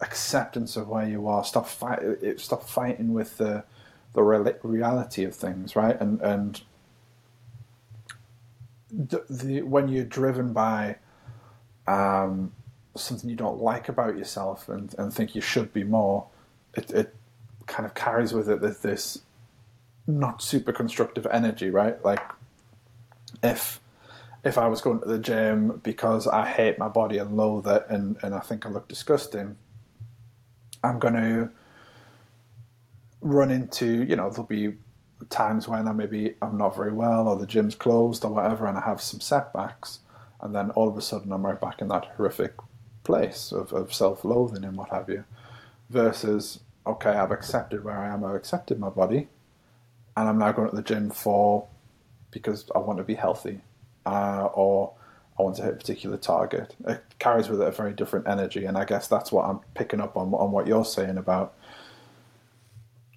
acceptance 0.00 0.76
of 0.76 0.86
where 0.88 1.08
you 1.08 1.26
are. 1.26 1.42
Stop 1.42 1.66
fight. 1.66 2.00
Stop 2.36 2.62
fighting 2.62 3.12
with 3.12 3.38
the 3.38 3.64
the 4.12 4.22
reality 4.22 5.24
of 5.24 5.34
things, 5.34 5.74
right? 5.74 6.00
And 6.00 6.20
and 6.20 6.62
the, 8.92 9.24
the 9.28 9.62
when 9.62 9.88
you're 9.88 10.04
driven 10.04 10.52
by 10.52 10.98
um, 11.88 12.52
something 13.00 13.28
you 13.28 13.36
don't 13.36 13.60
like 13.60 13.88
about 13.88 14.16
yourself 14.16 14.68
and, 14.68 14.94
and 14.98 15.12
think 15.12 15.34
you 15.34 15.40
should 15.40 15.72
be 15.72 15.84
more, 15.84 16.26
it, 16.74 16.90
it 16.90 17.14
kind 17.66 17.86
of 17.86 17.94
carries 17.94 18.32
with 18.32 18.48
it 18.48 18.60
this, 18.60 18.78
this 18.78 19.22
not 20.06 20.42
super 20.42 20.72
constructive 20.72 21.26
energy, 21.30 21.70
right? 21.70 22.02
Like 22.04 22.22
if 23.42 23.80
if 24.44 24.56
I 24.56 24.68
was 24.68 24.80
going 24.80 25.00
to 25.00 25.06
the 25.06 25.18
gym 25.18 25.80
because 25.82 26.26
I 26.26 26.46
hate 26.46 26.78
my 26.78 26.88
body 26.88 27.18
and 27.18 27.36
loathe 27.36 27.66
it 27.66 27.84
and, 27.88 28.16
and 28.22 28.34
I 28.34 28.38
think 28.38 28.64
I 28.64 28.68
look 28.70 28.88
disgusting, 28.88 29.56
I'm 30.82 30.98
going 31.00 31.14
to 31.14 31.50
run 33.20 33.50
into, 33.50 34.04
you 34.04 34.14
know, 34.14 34.30
there'll 34.30 34.44
be 34.44 34.74
times 35.28 35.66
when 35.66 35.88
I 35.88 35.92
maybe 35.92 36.34
I'm 36.40 36.56
not 36.56 36.76
very 36.76 36.92
well 36.92 37.26
or 37.28 37.36
the 37.36 37.46
gym's 37.46 37.74
closed 37.74 38.24
or 38.24 38.30
whatever 38.32 38.66
and 38.66 38.78
I 38.78 38.82
have 38.82 39.00
some 39.00 39.20
setbacks 39.20 39.98
and 40.40 40.54
then 40.54 40.70
all 40.70 40.88
of 40.88 40.96
a 40.96 41.02
sudden 41.02 41.32
I'm 41.32 41.44
right 41.44 41.60
back 41.60 41.80
in 41.80 41.88
that 41.88 42.06
horrific 42.16 42.54
place 43.08 43.52
of, 43.52 43.72
of 43.72 43.92
self-loathing 43.92 44.64
and 44.64 44.76
what 44.76 44.90
have 44.90 45.08
you 45.08 45.24
versus 45.90 46.60
okay 46.86 47.10
I've 47.10 47.30
accepted 47.38 47.82
where 47.84 47.98
I 47.98 48.08
am 48.12 48.24
I've 48.24 48.34
accepted 48.42 48.78
my 48.78 48.90
body 48.90 49.28
and 50.16 50.28
I'm 50.28 50.38
now 50.38 50.52
going 50.52 50.68
to 50.68 50.76
the 50.76 50.82
gym 50.82 51.10
for 51.10 51.66
because 52.30 52.70
I 52.74 52.78
want 52.78 52.98
to 52.98 53.04
be 53.04 53.14
healthy 53.14 53.60
uh, 54.04 54.48
or 54.52 54.92
I 55.38 55.42
want 55.42 55.56
to 55.56 55.62
hit 55.62 55.74
a 55.74 55.76
particular 55.76 56.16
target. 56.16 56.74
It 56.86 57.02
carries 57.18 57.48
with 57.48 57.62
it 57.62 57.68
a 57.68 57.70
very 57.70 57.92
different 57.92 58.26
energy, 58.26 58.64
and 58.64 58.76
I 58.76 58.84
guess 58.84 59.06
that's 59.06 59.30
what 59.30 59.48
I'm 59.48 59.60
picking 59.74 60.00
up 60.00 60.16
on 60.16 60.34
on 60.34 60.50
what 60.50 60.66
you're 60.66 60.84
saying 60.84 61.18
about 61.18 61.54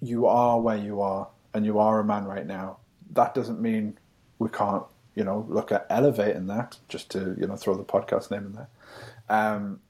you 0.00 0.26
are 0.26 0.60
where 0.60 0.76
you 0.76 1.00
are, 1.00 1.28
and 1.54 1.64
you 1.66 1.78
are 1.78 2.00
a 2.00 2.04
man 2.04 2.24
right 2.24 2.46
now. 2.46 2.78
That 3.12 3.34
doesn't 3.34 3.60
mean 3.60 3.98
we 4.38 4.48
can't, 4.48 4.84
you 5.14 5.24
know, 5.24 5.46
look 5.48 5.72
at 5.72 5.86
elevating 5.90 6.46
that. 6.46 6.78
Just 6.88 7.10
to 7.12 7.34
you 7.38 7.46
know 7.46 7.56
throw 7.56 7.74
the 7.74 7.84
podcast 7.84 8.30
name 8.30 8.46
in 8.46 8.52
there. 8.52 8.68
Um, 9.32 9.80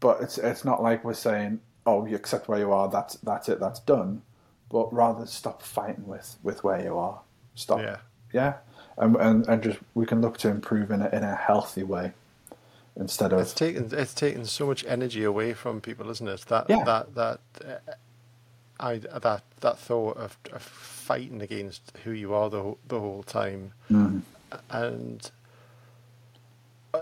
but 0.00 0.20
it's 0.20 0.38
it's 0.38 0.64
not 0.64 0.82
like 0.82 1.04
we're 1.04 1.14
saying, 1.14 1.60
oh, 1.86 2.06
you 2.06 2.14
accept 2.16 2.48
where 2.48 2.58
you 2.58 2.72
are. 2.72 2.88
That's 2.88 3.14
that's 3.16 3.48
it. 3.48 3.58
That's 3.60 3.80
done. 3.80 4.22
But 4.70 4.92
rather 4.92 5.26
stop 5.26 5.62
fighting 5.62 6.06
with 6.06 6.36
with 6.42 6.62
where 6.64 6.82
you 6.82 6.96
are. 6.96 7.20
Stop. 7.54 7.80
Yeah. 7.80 7.96
Yeah. 8.32 8.54
And, 8.98 9.16
and 9.16 9.46
and 9.48 9.62
just 9.62 9.78
we 9.94 10.06
can 10.06 10.20
look 10.20 10.38
to 10.38 10.48
improve 10.48 10.90
in 10.90 11.02
a, 11.02 11.08
in 11.08 11.22
a 11.22 11.34
healthy 11.34 11.82
way 11.82 12.12
instead 12.98 13.32
of 13.32 13.40
It's 13.40 13.52
taken 13.52 13.90
it's 13.92 14.14
taken 14.14 14.44
so 14.46 14.66
much 14.66 14.84
energy 14.86 15.22
away 15.24 15.52
from 15.52 15.80
people, 15.80 16.08
isn't 16.10 16.28
it? 16.28 16.42
That 16.48 16.66
Yeah. 16.68 16.84
that 16.84 17.14
that 17.14 17.40
uh, 17.64 17.92
I 18.78 18.98
that 18.98 19.42
that 19.60 19.78
thought 19.78 20.16
of, 20.16 20.38
of 20.52 20.62
fighting 20.62 21.42
against 21.42 21.92
who 22.04 22.10
you 22.12 22.34
are 22.34 22.48
the 22.50 22.62
whole, 22.62 22.78
the 22.86 23.00
whole 23.00 23.22
time, 23.22 23.72
Mm. 23.90 24.22
and 24.70 25.30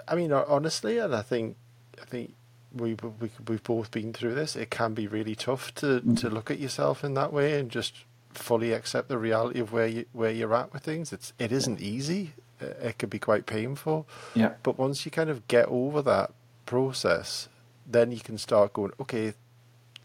I 0.09 0.15
mean 0.15 0.33
honestly, 0.33 0.99
and 0.99 1.15
I 1.15 1.23
think 1.23 1.57
I 2.01 2.05
think 2.05 2.35
we 2.75 2.97
we 3.21 3.31
we've 3.49 3.63
both 3.63 3.91
been 3.91 4.13
through 4.13 4.35
this. 4.35 4.57
It 4.57 4.71
can 4.71 4.95
be 4.95 5.07
really 5.07 5.35
tough 5.35 5.75
to 5.77 6.01
to 6.17 6.29
look 6.31 6.51
at 6.51 6.59
yourself 6.59 7.05
in 7.05 7.15
that 7.15 7.33
way 7.33 7.59
and 7.59 7.71
just 7.71 7.95
fully 8.33 8.73
accept 8.73 9.09
the 9.09 9.17
reality 9.19 9.61
of 9.61 9.73
where 9.73 9.87
you 9.87 10.07
where 10.13 10.31
you're 10.31 10.55
at 10.55 10.73
with 10.73 10.83
things. 10.83 11.13
It's 11.13 11.33
it 11.39 11.53
isn't 11.53 11.81
easy. 11.81 12.33
It, 12.61 12.77
it 12.83 12.99
can 12.99 13.09
be 13.09 13.19
quite 13.19 13.47
painful. 13.47 14.07
Yeah. 14.35 14.55
But 14.63 14.79
once 14.79 15.05
you 15.05 15.11
kind 15.11 15.31
of 15.31 15.47
get 15.49 15.67
over 15.69 16.03
that 16.03 16.33
process, 16.67 17.49
then 17.87 18.11
you 18.11 18.21
can 18.21 18.39
start 18.39 18.73
going, 18.73 18.93
okay, 19.01 19.35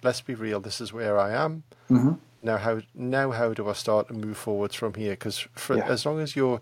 let's 0.03 0.21
be 0.21 0.35
real. 0.35 0.59
This 0.59 0.79
is 0.81 0.93
where 0.93 1.17
I 1.19 1.31
am 1.31 1.63
hmm 1.87 2.13
now. 2.43 2.57
How 2.57 2.81
now? 2.93 3.31
How 3.31 3.53
do 3.53 3.67
I 3.67 3.73
start 3.73 4.07
to 4.09 4.13
move 4.13 4.37
forwards 4.37 4.75
from 4.75 4.93
here? 4.93 5.11
Because 5.11 5.39
for 5.55 5.77
Yeah. 5.77 5.87
as 5.89 6.05
long 6.05 6.19
as 6.19 6.35
you're, 6.35 6.61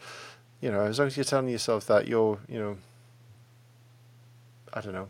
you 0.61 0.71
know, 0.71 0.81
as 0.81 0.99
long 0.99 1.07
as 1.07 1.17
you're 1.17 1.23
telling 1.23 1.49
yourself 1.49 1.85
that 1.87 2.07
you're, 2.07 2.39
you 2.47 2.59
know, 2.59 2.77
I 4.73 4.81
don't 4.81 4.93
know, 4.93 5.09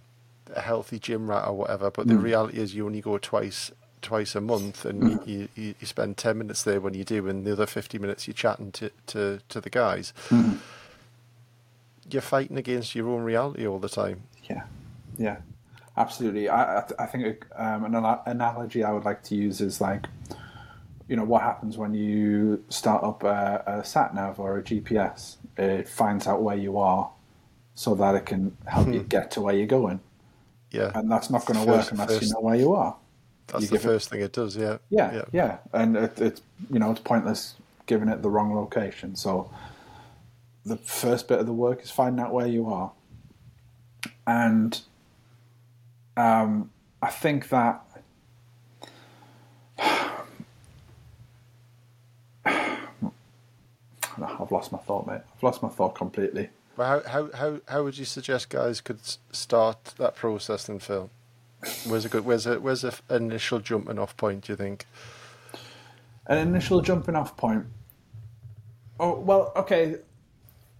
a 0.56 0.62
healthy 0.62 1.00
gym 1.00 1.30
rat 1.30 1.48
or 1.48 1.54
whatever, 1.54 1.92
but 1.92 2.08
the 2.08 2.16
Mm. 2.16 2.24
reality 2.24 2.60
is 2.60 2.74
you 2.76 2.86
only 2.86 3.02
go 3.02 3.18
twice 3.18 3.72
twice 4.02 4.36
a 4.36 4.42
month 4.42 4.86
and 4.86 5.04
Mm. 5.04 5.28
you, 5.28 5.48
you, 5.56 5.74
you 5.80 5.88
spend 5.88 6.18
10 6.18 6.38
minutes 6.38 6.64
there 6.64 6.80
when 6.80 6.94
you 6.94 7.04
do 7.04 7.28
and 7.28 7.46
the 7.46 7.52
other 7.54 7.66
50 7.66 7.98
minutes 7.98 8.28
you're 8.28 8.34
chatting 8.36 8.72
to, 8.74 8.92
to, 9.08 9.40
to 9.50 9.60
the 9.60 9.72
guys 9.72 10.14
hmm 10.30 10.54
you're 12.10 12.22
fighting 12.22 12.58
against 12.58 12.96
your 12.96 13.10
own 13.10 13.24
reality 13.24 13.68
all 13.68 13.80
the 13.80 13.90
time 13.90 14.22
Yeah, 14.50 14.64
yeah, 15.18 15.38
absolutely. 15.98 16.48
I 16.48 16.78
I, 16.78 16.82
th- 16.82 17.00
I 17.00 17.06
think 17.08 17.46
um, 17.56 17.86
an 17.86 17.96
ana- 17.96 18.22
analogy 18.26 18.84
I 18.84 18.92
would 18.94 19.04
like 19.04 19.24
to 19.24 19.36
use 19.36 19.60
is 19.62 19.82
like, 19.82 20.06
you 21.08 21.16
know, 21.18 21.26
what 21.26 21.42
happens 21.42 21.78
when 21.78 21.94
you 21.94 22.64
start 22.70 23.04
up 23.04 23.24
a, 23.24 23.64
a 23.68 23.84
sat 23.84 24.14
nav 24.14 24.40
or 24.40 24.58
a 24.60 24.64
GPS? 24.64 25.38
It 25.58 25.90
finds 25.90 26.28
out 26.28 26.42
where 26.44 26.56
you 26.56 26.78
are, 26.78 27.10
so 27.76 27.96
that 27.96 28.16
it 28.16 28.26
can 28.26 28.56
help 28.68 28.88
you 28.94 29.02
get 29.02 29.32
to 29.32 29.42
where 29.42 29.56
you're 29.56 29.68
going, 29.68 30.00
yeah 30.72 30.92
and 30.96 31.10
that's 31.12 31.30
not 31.30 31.46
going 31.46 31.60
to 31.60 31.66
work 31.66 31.88
First- 31.88 31.92
unless 31.92 32.22
you 32.22 32.30
know 32.34 32.40
where 32.42 32.56
you 32.56 32.74
are. 32.74 32.96
that's 33.48 33.62
you 33.64 33.68
the 33.68 33.76
give 33.78 33.86
it- 33.86 33.88
first 33.88 34.10
thing 34.10 34.22
it 34.22 34.34
does 34.34 34.56
yeah 34.58 34.78
Yeah, 34.90 35.24
yeah, 35.32 35.58
and 35.74 35.96
it, 35.98 36.20
it's 36.20 36.42
you 36.70 36.80
know 36.80 36.92
it's 36.92 37.00
pointless 37.02 37.56
giving 37.86 38.10
it 38.10 38.22
the 38.22 38.30
wrong 38.30 38.54
location. 38.54 39.16
So 39.16 39.50
the 40.66 40.76
first 40.78 41.28
bit 41.30 41.40
of 41.40 41.46
the 41.46 41.54
work 41.54 41.82
is 41.84 41.90
finding 41.92 42.24
out 42.26 42.34
where 42.34 42.48
you 42.48 42.68
are, 42.68 42.92
and 44.28 44.82
um, 46.18 46.70
I 47.02 47.10
think 47.10 47.48
that 47.50 47.82
I've 52.46 54.52
lost 54.52 54.72
my 54.72 54.78
thought, 54.80 55.08
mate. 55.08 55.22
I've 55.36 55.44
lost 55.44 55.62
my 55.62 55.70
thought 55.70 55.96
completely. 55.96 56.50
How, 56.78 57.02
how, 57.02 57.30
how, 57.34 57.60
how 57.68 57.84
would 57.84 57.98
you 57.98 58.06
suggest 58.06 58.50
guys 58.50 58.82
could 58.82 59.00
start 59.32 59.96
that 59.98 60.16
process 60.16 60.68
then, 60.68 60.80
Phil? 60.80 61.10
Where's 61.88 62.06
a 62.06 62.10
good, 62.10 62.24
where's 62.24 62.46
a, 62.46 62.60
where's 62.60 62.84
a 62.84 62.94
initial 63.10 63.60
jumping 63.60 63.98
off 63.98 64.16
point, 64.16 64.46
do 64.46 64.54
you 64.54 64.58
think? 64.58 64.86
An 66.28 66.38
initial 66.38 66.82
jumping 66.82 67.16
off 67.16 67.36
point. 67.36 67.66
Oh 69.00 69.20
well, 69.20 69.52
okay. 69.56 69.96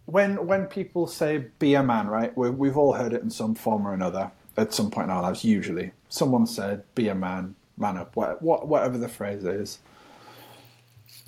When 0.06 0.46
when 0.46 0.66
people 0.68 1.08
say 1.08 1.46
"be 1.60 1.74
a 1.74 1.84
man," 1.84 2.08
right? 2.08 2.36
we 2.38 2.50
we've 2.50 2.78
all 2.78 2.94
heard 2.94 3.14
it 3.14 3.22
in 3.22 3.30
some 3.30 3.56
form 3.56 3.88
or 3.88 3.94
another 3.94 4.32
at 4.56 4.74
some 4.74 4.92
point 4.92 5.06
in 5.06 5.12
our 5.12 5.22
lives. 5.22 5.44
Usually, 5.44 5.92
someone 6.10 6.46
said 6.46 6.84
"be 6.96 7.08
a 7.08 7.16
man," 7.16 7.56
"man 7.78 7.98
up," 7.98 8.16
what, 8.16 8.42
what, 8.42 8.68
whatever 8.68 8.98
the 8.98 9.10
phrase 9.10 9.44
is. 9.44 9.80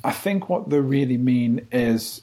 I 0.04 0.12
think 0.12 0.50
what 0.50 0.70
they 0.70 0.80
really 0.80 1.18
mean 1.18 1.68
is 1.72 2.22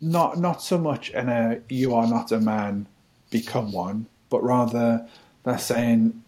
not 0.00 0.38
not 0.38 0.62
so 0.62 0.78
much 0.78 1.10
in 1.10 1.28
a 1.28 1.60
"you 1.68 1.94
are 1.94 2.06
not 2.06 2.32
a 2.32 2.40
man, 2.40 2.86
become 3.30 3.72
one," 3.72 4.06
but 4.28 4.42
rather 4.42 5.06
they're 5.44 5.58
saying 5.58 6.22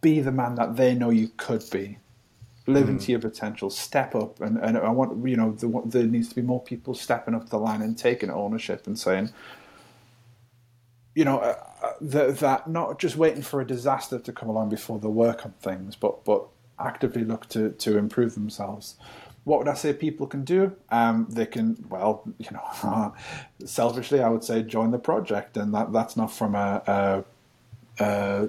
be 0.00 0.20
the 0.20 0.32
man 0.32 0.54
that 0.54 0.76
they 0.76 0.94
know 0.94 1.10
you 1.10 1.30
could 1.36 1.64
be. 1.70 1.98
Live 2.66 2.88
into 2.88 3.10
your 3.10 3.20
potential. 3.20 3.68
Step 3.68 4.14
up, 4.14 4.40
and, 4.40 4.56
and 4.58 4.78
I 4.78 4.90
want 4.90 5.26
you 5.26 5.36
know 5.36 5.52
there, 5.52 5.70
there 5.86 6.04
needs 6.04 6.28
to 6.28 6.34
be 6.34 6.42
more 6.42 6.62
people 6.62 6.94
stepping 6.94 7.34
up 7.34 7.48
the 7.48 7.58
line 7.58 7.82
and 7.82 7.98
taking 7.98 8.30
ownership 8.30 8.86
and 8.86 8.98
saying, 8.98 9.30
you 11.14 11.24
know, 11.24 11.38
uh, 11.38 11.56
uh, 11.82 11.92
that 12.00 12.38
that 12.38 12.68
not 12.68 12.98
just 13.00 13.16
waiting 13.16 13.42
for 13.42 13.60
a 13.60 13.66
disaster 13.66 14.18
to 14.20 14.32
come 14.32 14.48
along 14.48 14.68
before 14.68 15.00
they 15.00 15.08
work 15.08 15.44
on 15.44 15.52
things, 15.60 15.96
but 15.96 16.24
but 16.24 16.46
actively 16.78 17.24
look 17.24 17.48
to 17.48 17.70
to 17.70 17.98
improve 17.98 18.34
themselves. 18.34 18.94
What 19.44 19.58
would 19.58 19.68
I 19.68 19.74
say 19.74 19.92
people 19.92 20.26
can 20.26 20.44
do? 20.44 20.76
Um, 20.90 21.26
they 21.30 21.46
can, 21.46 21.84
well, 21.88 22.22
you 22.38 22.50
know, 22.50 23.14
selfishly, 23.64 24.20
I 24.20 24.28
would 24.28 24.44
say 24.44 24.62
join 24.62 24.90
the 24.90 24.98
project, 24.98 25.56
and 25.56 25.74
that 25.74 25.92
that's 25.92 26.16
not 26.16 26.32
from 26.32 26.54
a, 26.54 27.24
a, 27.98 28.04
a 28.04 28.48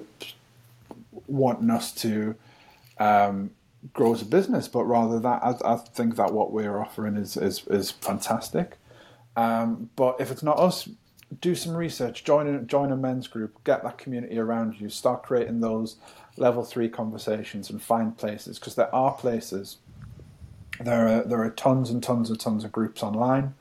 wanting 1.26 1.70
us 1.70 1.92
to 1.92 2.34
um, 2.98 3.50
grow 3.92 4.12
as 4.12 4.22
a 4.22 4.26
business, 4.26 4.68
but 4.68 4.84
rather 4.84 5.18
that 5.20 5.42
I, 5.42 5.56
I 5.64 5.76
think 5.76 6.16
that 6.16 6.32
what 6.32 6.52
we're 6.52 6.78
offering 6.78 7.16
is 7.16 7.36
is, 7.36 7.66
is 7.68 7.90
fantastic. 7.90 8.78
Um, 9.36 9.90
but 9.96 10.20
if 10.20 10.30
it's 10.30 10.42
not 10.42 10.58
us, 10.58 10.88
do 11.40 11.54
some 11.54 11.74
research, 11.74 12.24
join 12.24 12.66
join 12.66 12.92
a 12.92 12.96
men's 12.96 13.26
group, 13.26 13.64
get 13.64 13.82
that 13.82 13.98
community 13.98 14.38
around 14.38 14.80
you, 14.80 14.88
start 14.88 15.22
creating 15.22 15.60
those 15.60 15.96
level 16.36 16.64
three 16.64 16.88
conversations, 16.88 17.70
and 17.70 17.82
find 17.82 18.16
places 18.16 18.58
because 18.58 18.74
there 18.74 18.94
are 18.94 19.12
places. 19.12 19.78
There 20.80 21.06
are 21.08 21.22
there 21.24 21.42
are 21.42 21.50
tons 21.50 21.90
and 21.90 22.02
tons 22.02 22.30
and 22.30 22.38
tons 22.38 22.64
of 22.64 22.72
groups 22.72 23.02
online. 23.02 23.54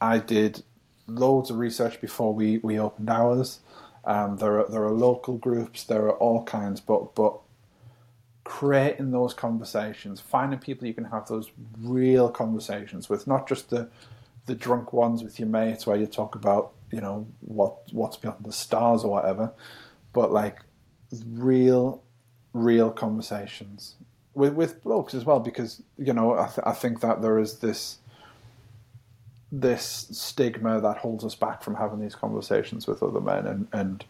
I 0.00 0.18
did 0.18 0.62
loads 1.06 1.50
of 1.50 1.58
research 1.58 2.00
before 2.00 2.34
we, 2.34 2.58
we 2.58 2.78
opened 2.78 3.10
ours. 3.10 3.60
Um, 4.04 4.36
there 4.36 4.60
are 4.60 4.68
there 4.68 4.84
are 4.84 4.92
local 4.92 5.36
groups. 5.36 5.84
There 5.84 6.04
are 6.06 6.16
all 6.16 6.44
kinds, 6.44 6.80
but 6.80 7.14
but 7.14 7.38
creating 8.44 9.10
those 9.10 9.32
conversations, 9.32 10.20
finding 10.20 10.58
people 10.58 10.86
you 10.86 10.94
can 10.94 11.06
have 11.06 11.26
those 11.26 11.50
real 11.80 12.28
conversations 12.28 13.08
with, 13.08 13.26
not 13.26 13.48
just 13.48 13.70
the 13.70 13.88
the 14.46 14.54
drunk 14.54 14.92
ones 14.92 15.22
with 15.22 15.38
your 15.38 15.48
mates 15.48 15.86
where 15.86 15.96
you 15.96 16.06
talk 16.06 16.34
about 16.34 16.72
you 16.90 17.00
know 17.00 17.26
what 17.40 17.76
what's 17.92 18.16
beyond 18.16 18.44
the 18.44 18.52
stars 18.52 19.04
or 19.04 19.10
whatever, 19.10 19.52
but 20.12 20.32
like 20.32 20.58
real 21.26 22.02
real 22.52 22.90
conversations 22.90 23.96
with 24.34 24.54
with 24.54 24.82
blokes 24.82 25.14
as 25.14 25.24
well 25.24 25.40
because 25.40 25.82
you 25.98 26.12
know 26.12 26.34
I, 26.38 26.46
th- 26.46 26.66
I 26.66 26.72
think 26.72 27.00
that 27.00 27.22
there 27.22 27.38
is 27.38 27.58
this 27.58 27.98
this 29.52 30.08
stigma 30.10 30.80
that 30.80 30.98
holds 30.98 31.24
us 31.24 31.34
back 31.34 31.62
from 31.62 31.76
having 31.76 32.00
these 32.00 32.14
conversations 32.14 32.86
with 32.86 33.02
other 33.02 33.20
men 33.20 33.46
and 33.46 33.68
and 33.72 34.04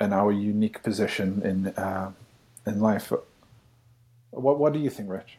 and 0.00 0.14
our 0.14 0.32
unique 0.32 0.82
position 0.82 1.42
in 1.44 1.68
uh, 1.68 2.12
in 2.66 2.80
life. 2.80 3.12
What 4.30 4.58
what 4.58 4.72
do 4.72 4.78
you 4.78 4.90
think, 4.90 5.10
Rich? 5.10 5.38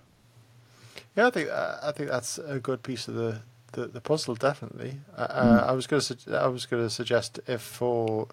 Yeah, 1.15 1.27
I 1.27 1.29
think 1.31 1.49
uh, 1.49 1.77
I 1.83 1.91
think 1.91 2.09
that's 2.09 2.37
a 2.37 2.59
good 2.59 2.83
piece 2.83 3.07
of 3.07 3.15
the, 3.15 3.41
the, 3.73 3.87
the 3.87 4.01
puzzle. 4.01 4.35
Definitely. 4.35 4.99
Uh, 5.17 5.21
uh, 5.21 5.65
I 5.67 5.73
was 5.73 5.87
going 5.87 6.01
to 6.01 6.37
I 6.39 6.47
was 6.47 6.65
going 6.65 6.83
to 6.83 6.89
suggest 6.89 7.39
if 7.47 7.61
for 7.61 8.27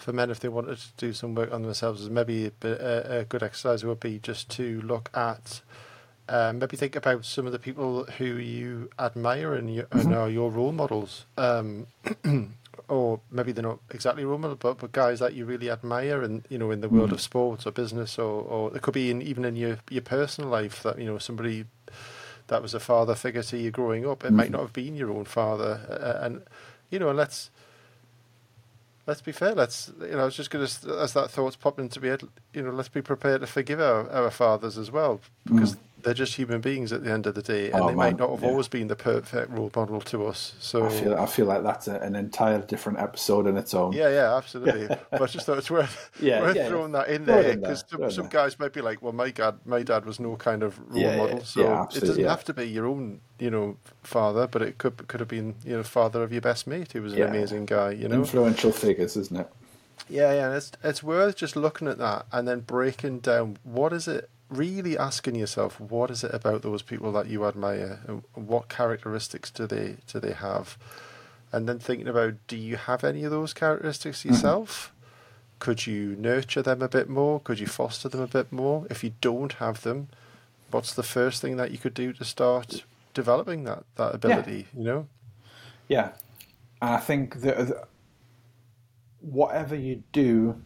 for 0.00 0.12
men 0.12 0.30
if 0.30 0.40
they 0.40 0.48
wanted 0.48 0.78
to 0.78 0.88
do 0.96 1.12
some 1.12 1.34
work 1.34 1.52
on 1.52 1.62
themselves, 1.62 2.08
maybe 2.08 2.50
a, 2.62 3.18
a, 3.20 3.24
good 3.24 3.42
exercise 3.42 3.84
would 3.84 4.00
be 4.00 4.18
just 4.18 4.48
to 4.50 4.80
look 4.80 5.10
at. 5.14 5.60
Um, 6.28 6.58
maybe 6.58 6.76
think 6.76 6.96
about 6.96 7.24
some 7.24 7.46
of 7.46 7.52
the 7.52 7.58
people 7.58 8.04
who 8.18 8.24
you 8.24 8.90
admire 8.98 9.54
and, 9.54 9.74
you, 9.74 9.86
and 9.90 10.14
are 10.14 10.30
your 10.30 10.50
role 10.50 10.72
models, 10.72 11.26
um, 11.36 11.88
or 12.88 13.20
maybe 13.30 13.52
they're 13.52 13.64
not 13.64 13.80
exactly 13.90 14.24
role 14.24 14.38
models, 14.38 14.58
but, 14.60 14.78
but 14.78 14.92
guys 14.92 15.18
that 15.18 15.34
you 15.34 15.44
really 15.44 15.68
admire, 15.68 16.22
and 16.22 16.44
you 16.48 16.56
know, 16.56 16.70
in 16.70 16.80
the 16.80 16.88
world 16.88 17.12
of 17.12 17.20
sports 17.20 17.66
or 17.66 17.72
business, 17.72 18.18
or, 18.18 18.42
or 18.42 18.76
it 18.76 18.82
could 18.82 18.94
be 18.94 19.10
in, 19.10 19.20
even 19.22 19.44
in 19.44 19.56
your 19.56 19.78
your 19.90 20.02
personal 20.02 20.48
life 20.48 20.82
that 20.84 20.98
you 20.98 21.04
know 21.04 21.18
somebody 21.18 21.64
that 22.46 22.62
was 22.62 22.74
a 22.74 22.80
father 22.80 23.14
figure 23.14 23.42
to 23.42 23.58
you 23.58 23.70
growing 23.70 24.06
up. 24.06 24.24
It 24.24 24.32
might 24.32 24.50
not 24.50 24.60
have 24.60 24.72
been 24.72 24.94
your 24.94 25.10
own 25.10 25.24
father, 25.24 25.80
uh, 25.88 26.24
and 26.24 26.42
you 26.90 26.98
know, 26.98 27.10
let's 27.10 27.50
let's 29.10 29.20
be 29.20 29.32
fair. 29.32 29.56
Let's 29.56 29.90
you 30.00 30.12
know, 30.12 30.20
I 30.20 30.24
was 30.24 30.36
just 30.36 30.50
going 30.50 30.64
to 30.64 31.00
as 31.00 31.12
that 31.14 31.32
thought's 31.32 31.56
popped 31.56 31.80
into 31.80 32.00
head. 32.00 32.22
You 32.54 32.62
know, 32.62 32.70
let's 32.70 32.88
be 32.88 33.02
prepared 33.02 33.40
to 33.40 33.46
forgive 33.48 33.80
our, 33.80 34.08
our 34.08 34.30
fathers 34.30 34.78
as 34.78 34.92
well 34.92 35.20
because 35.44 35.74
mm. 35.74 35.78
They're 36.02 36.14
just 36.14 36.34
human 36.34 36.60
beings 36.60 36.92
at 36.92 37.04
the 37.04 37.10
end 37.10 37.26
of 37.26 37.34
the 37.34 37.42
day, 37.42 37.70
and 37.70 37.82
Oh, 37.82 37.88
they 37.88 37.94
might 37.94 38.16
not 38.18 38.30
have 38.30 38.42
yeah. 38.42 38.48
always 38.48 38.68
been 38.68 38.88
the 38.88 38.96
perfect 38.96 39.50
role 39.50 39.70
model 39.74 40.00
to 40.00 40.26
us. 40.26 40.54
So 40.60 40.86
I 40.86 40.88
feel 40.88 41.14
I 41.16 41.26
feel 41.26 41.46
like 41.46 41.62
that's 41.62 41.88
a, 41.88 41.96
an 42.00 42.16
entire 42.16 42.60
different 42.60 42.98
episode 42.98 43.46
in 43.46 43.56
its 43.56 43.74
own. 43.74 43.92
yeah, 43.92 44.08
yeah, 44.08 44.36
absolutely. 44.36 44.86
but 45.10 45.22
I 45.22 45.26
just 45.26 45.46
thought 45.46 45.58
it's 45.58 45.70
worth, 45.70 46.10
Yeah, 46.20 46.40
worth 46.40 46.56
yeah, 46.56 46.68
throwing 46.68 46.92
that 46.92 47.08
in 47.08 47.24
there 47.26 47.56
because 47.56 47.84
some, 47.88 48.10
some 48.10 48.28
guys 48.28 48.58
might 48.58 48.72
be 48.72 48.80
like, 48.80 49.02
"Well, 49.02 49.12
my 49.12 49.30
dad, 49.30 49.56
my 49.64 49.82
dad 49.82 50.04
was 50.04 50.18
no 50.20 50.36
kind 50.36 50.62
of 50.62 50.78
role 50.88 51.16
model, 51.16 51.44
so 51.44 51.60
yeah, 51.62 51.86
it 51.94 52.00
doesn't 52.00 52.24
have 52.24 52.44
to 52.44 52.54
be 52.54 52.64
your 52.64 52.86
own, 52.86 53.20
you 53.38 53.50
know, 53.50 53.76
father, 54.02 54.46
but 54.46 54.62
it 54.62 54.78
could 54.78 55.06
could 55.08 55.20
have 55.20 55.28
been, 55.28 55.54
you 55.64 55.76
know, 55.76 55.82
father 55.82 56.22
of 56.22 56.32
your 56.32 56.40
best 56.42 56.66
mate 56.66 56.92
who 56.92 57.02
was 57.02 57.12
an 57.12 57.22
amazing 57.22 57.66
guy, 57.66 57.90
you 57.92 58.08
know." 58.08 58.16
Influential 58.16 58.72
figures, 58.72 59.16
isn't 59.16 59.36
it? 59.40 59.48
Yeah, 60.08 60.32
yeah, 60.32 60.46
and 60.48 60.56
it's 60.56 60.72
it's 60.82 61.02
worth 61.02 61.36
just 61.36 61.54
looking 61.54 61.86
at 61.86 61.98
that 61.98 62.26
and 62.32 62.48
then 62.48 62.60
breaking 62.60 63.20
down 63.20 63.58
what 63.62 63.92
is 63.92 64.08
it 64.08 64.28
really 64.50 64.98
asking 64.98 65.36
yourself 65.36 65.80
what 65.80 66.10
is 66.10 66.24
it 66.24 66.34
about 66.34 66.62
those 66.62 66.82
people 66.82 67.12
that 67.12 67.28
you 67.28 67.46
admire? 67.46 68.00
And 68.06 68.22
what 68.34 68.68
characteristics 68.68 69.50
do 69.50 69.66
they 69.66 69.96
do 70.12 70.20
they 70.20 70.32
have? 70.32 70.76
And 71.52 71.68
then 71.68 71.78
thinking 71.78 72.08
about 72.08 72.34
do 72.46 72.56
you 72.56 72.76
have 72.76 73.02
any 73.02 73.24
of 73.24 73.30
those 73.30 73.54
characteristics 73.54 74.20
mm-hmm. 74.20 74.30
yourself? 74.30 74.92
Could 75.58 75.86
you 75.86 76.16
nurture 76.16 76.62
them 76.62 76.82
a 76.82 76.88
bit 76.88 77.08
more? 77.08 77.40
Could 77.40 77.60
you 77.60 77.66
foster 77.66 78.08
them 78.08 78.20
a 78.20 78.26
bit 78.26 78.50
more? 78.50 78.86
If 78.90 79.04
you 79.04 79.12
don't 79.20 79.54
have 79.54 79.82
them 79.82 80.08
what's 80.70 80.94
the 80.94 81.02
first 81.02 81.42
thing 81.42 81.56
that 81.56 81.70
you 81.70 81.78
could 81.78 81.94
do 81.94 82.12
to 82.12 82.24
start 82.24 82.84
developing 83.14 83.64
that 83.64 83.84
that 83.96 84.14
ability 84.14 84.66
you 84.76 84.84
know? 84.84 85.06
Yeah, 85.88 86.12
I 86.80 86.98
think 86.98 87.40
that 87.40 87.88
whatever 89.20 89.74
you 89.74 90.04
do, 90.12 90.62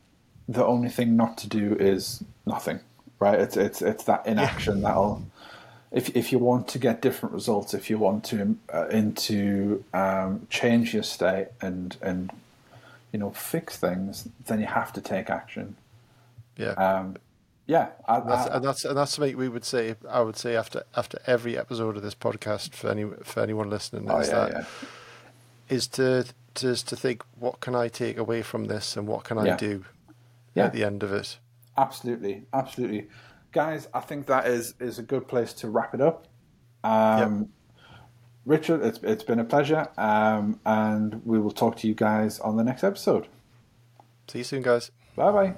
the 0.49 0.65
only 0.65 0.91
thing 0.91 1.17
not 1.17 1.39
to 1.39 1.49
do 1.49 1.75
is 1.75 2.23
nothing. 2.47 2.81
Right? 3.25 3.41
It's 3.45 3.57
it's 3.57 3.81
it's 3.83 4.05
that 4.05 4.27
inaction 4.27 4.83
that'll. 4.83 5.23
If 5.91 6.15
if 6.17 6.33
you 6.33 6.39
want 6.51 6.69
to 6.69 6.79
get 6.79 7.01
different 7.01 7.33
results, 7.35 7.73
if 7.73 7.89
you 7.91 7.97
want 7.99 8.25
to 8.25 8.57
uh, 8.73 8.89
into 8.89 9.83
um, 9.95 10.47
change 10.51 10.93
your 10.93 11.05
state 11.05 11.49
and 11.61 11.97
and 12.03 12.31
you 13.13 13.19
know 13.21 13.31
fix 13.31 13.77
things, 13.77 14.29
then 14.47 14.61
you 14.61 14.67
have 14.67 14.93
to 14.93 15.01
take 15.01 15.31
action. 15.31 15.77
yeah 16.57 16.73
Um, 16.73 17.17
yeah, 17.67 17.87
I, 18.07 18.21
That's, 18.21 18.51
I, 18.51 18.57
and 18.57 18.65
that's 18.65 18.85
and 18.85 18.97
that's 18.99 19.13
something 19.13 19.37
we 19.39 19.49
would 19.49 19.65
say. 19.65 19.95
I 20.19 20.21
would 20.21 20.37
say 20.37 20.55
after 20.57 20.83
after 20.95 21.19
every 21.27 21.57
episode 21.57 21.97
of 21.97 22.03
this 22.03 22.15
podcast 22.27 22.75
for 22.75 22.91
any 22.91 23.05
for 23.23 23.41
anyone 23.43 23.71
listening 23.71 24.11
oh 24.11 24.19
is 24.19 24.29
yeah, 24.29 24.35
that 24.41 24.53
yeah. 24.53 24.65
is 25.77 25.87
to 25.97 26.27
to 26.57 26.75
to 26.75 26.97
think 26.97 27.23
what 27.39 27.61
can 27.61 27.75
I 27.75 27.89
take 27.89 28.19
away 28.19 28.43
from 28.43 28.67
this 28.67 28.97
and 28.99 29.07
what 29.09 29.25
can 29.25 29.39
I 29.39 29.57
do 29.57 29.85
Yeah. 30.55 30.67
at 30.67 30.73
the 30.75 30.85
end 30.85 31.03
of 31.03 31.13
it. 31.13 31.39
Absolutely, 31.77 32.47
absolutely, 32.53 33.09
guys. 33.53 33.89
I 33.93 34.01
think 34.01 34.27
that 34.27 34.47
is 34.47 34.75
is 34.81 34.99
a 34.99 35.03
good 35.03 35.27
place 35.27 35.53
to 35.55 35.69
wrap 35.69 35.95
it 35.95 36.01
up. 36.01 36.29
Um, 36.85 37.49
Richard, 38.47 38.83
it's 38.85 39.01
it's 39.03 39.25
been 39.25 39.41
a 39.41 39.45
pleasure, 39.45 39.89
um, 39.97 40.61
and 40.65 41.25
we 41.25 41.39
will 41.39 41.51
talk 41.51 41.77
to 41.79 41.89
you 41.89 41.95
guys 41.95 42.39
on 42.41 42.57
the 42.57 42.65
next 42.65 42.85
episode. 42.85 43.29
See 44.29 44.39
you 44.39 44.45
soon, 44.45 44.63
guys. 44.63 44.91
Bye 45.17 45.33
bye. 45.33 45.55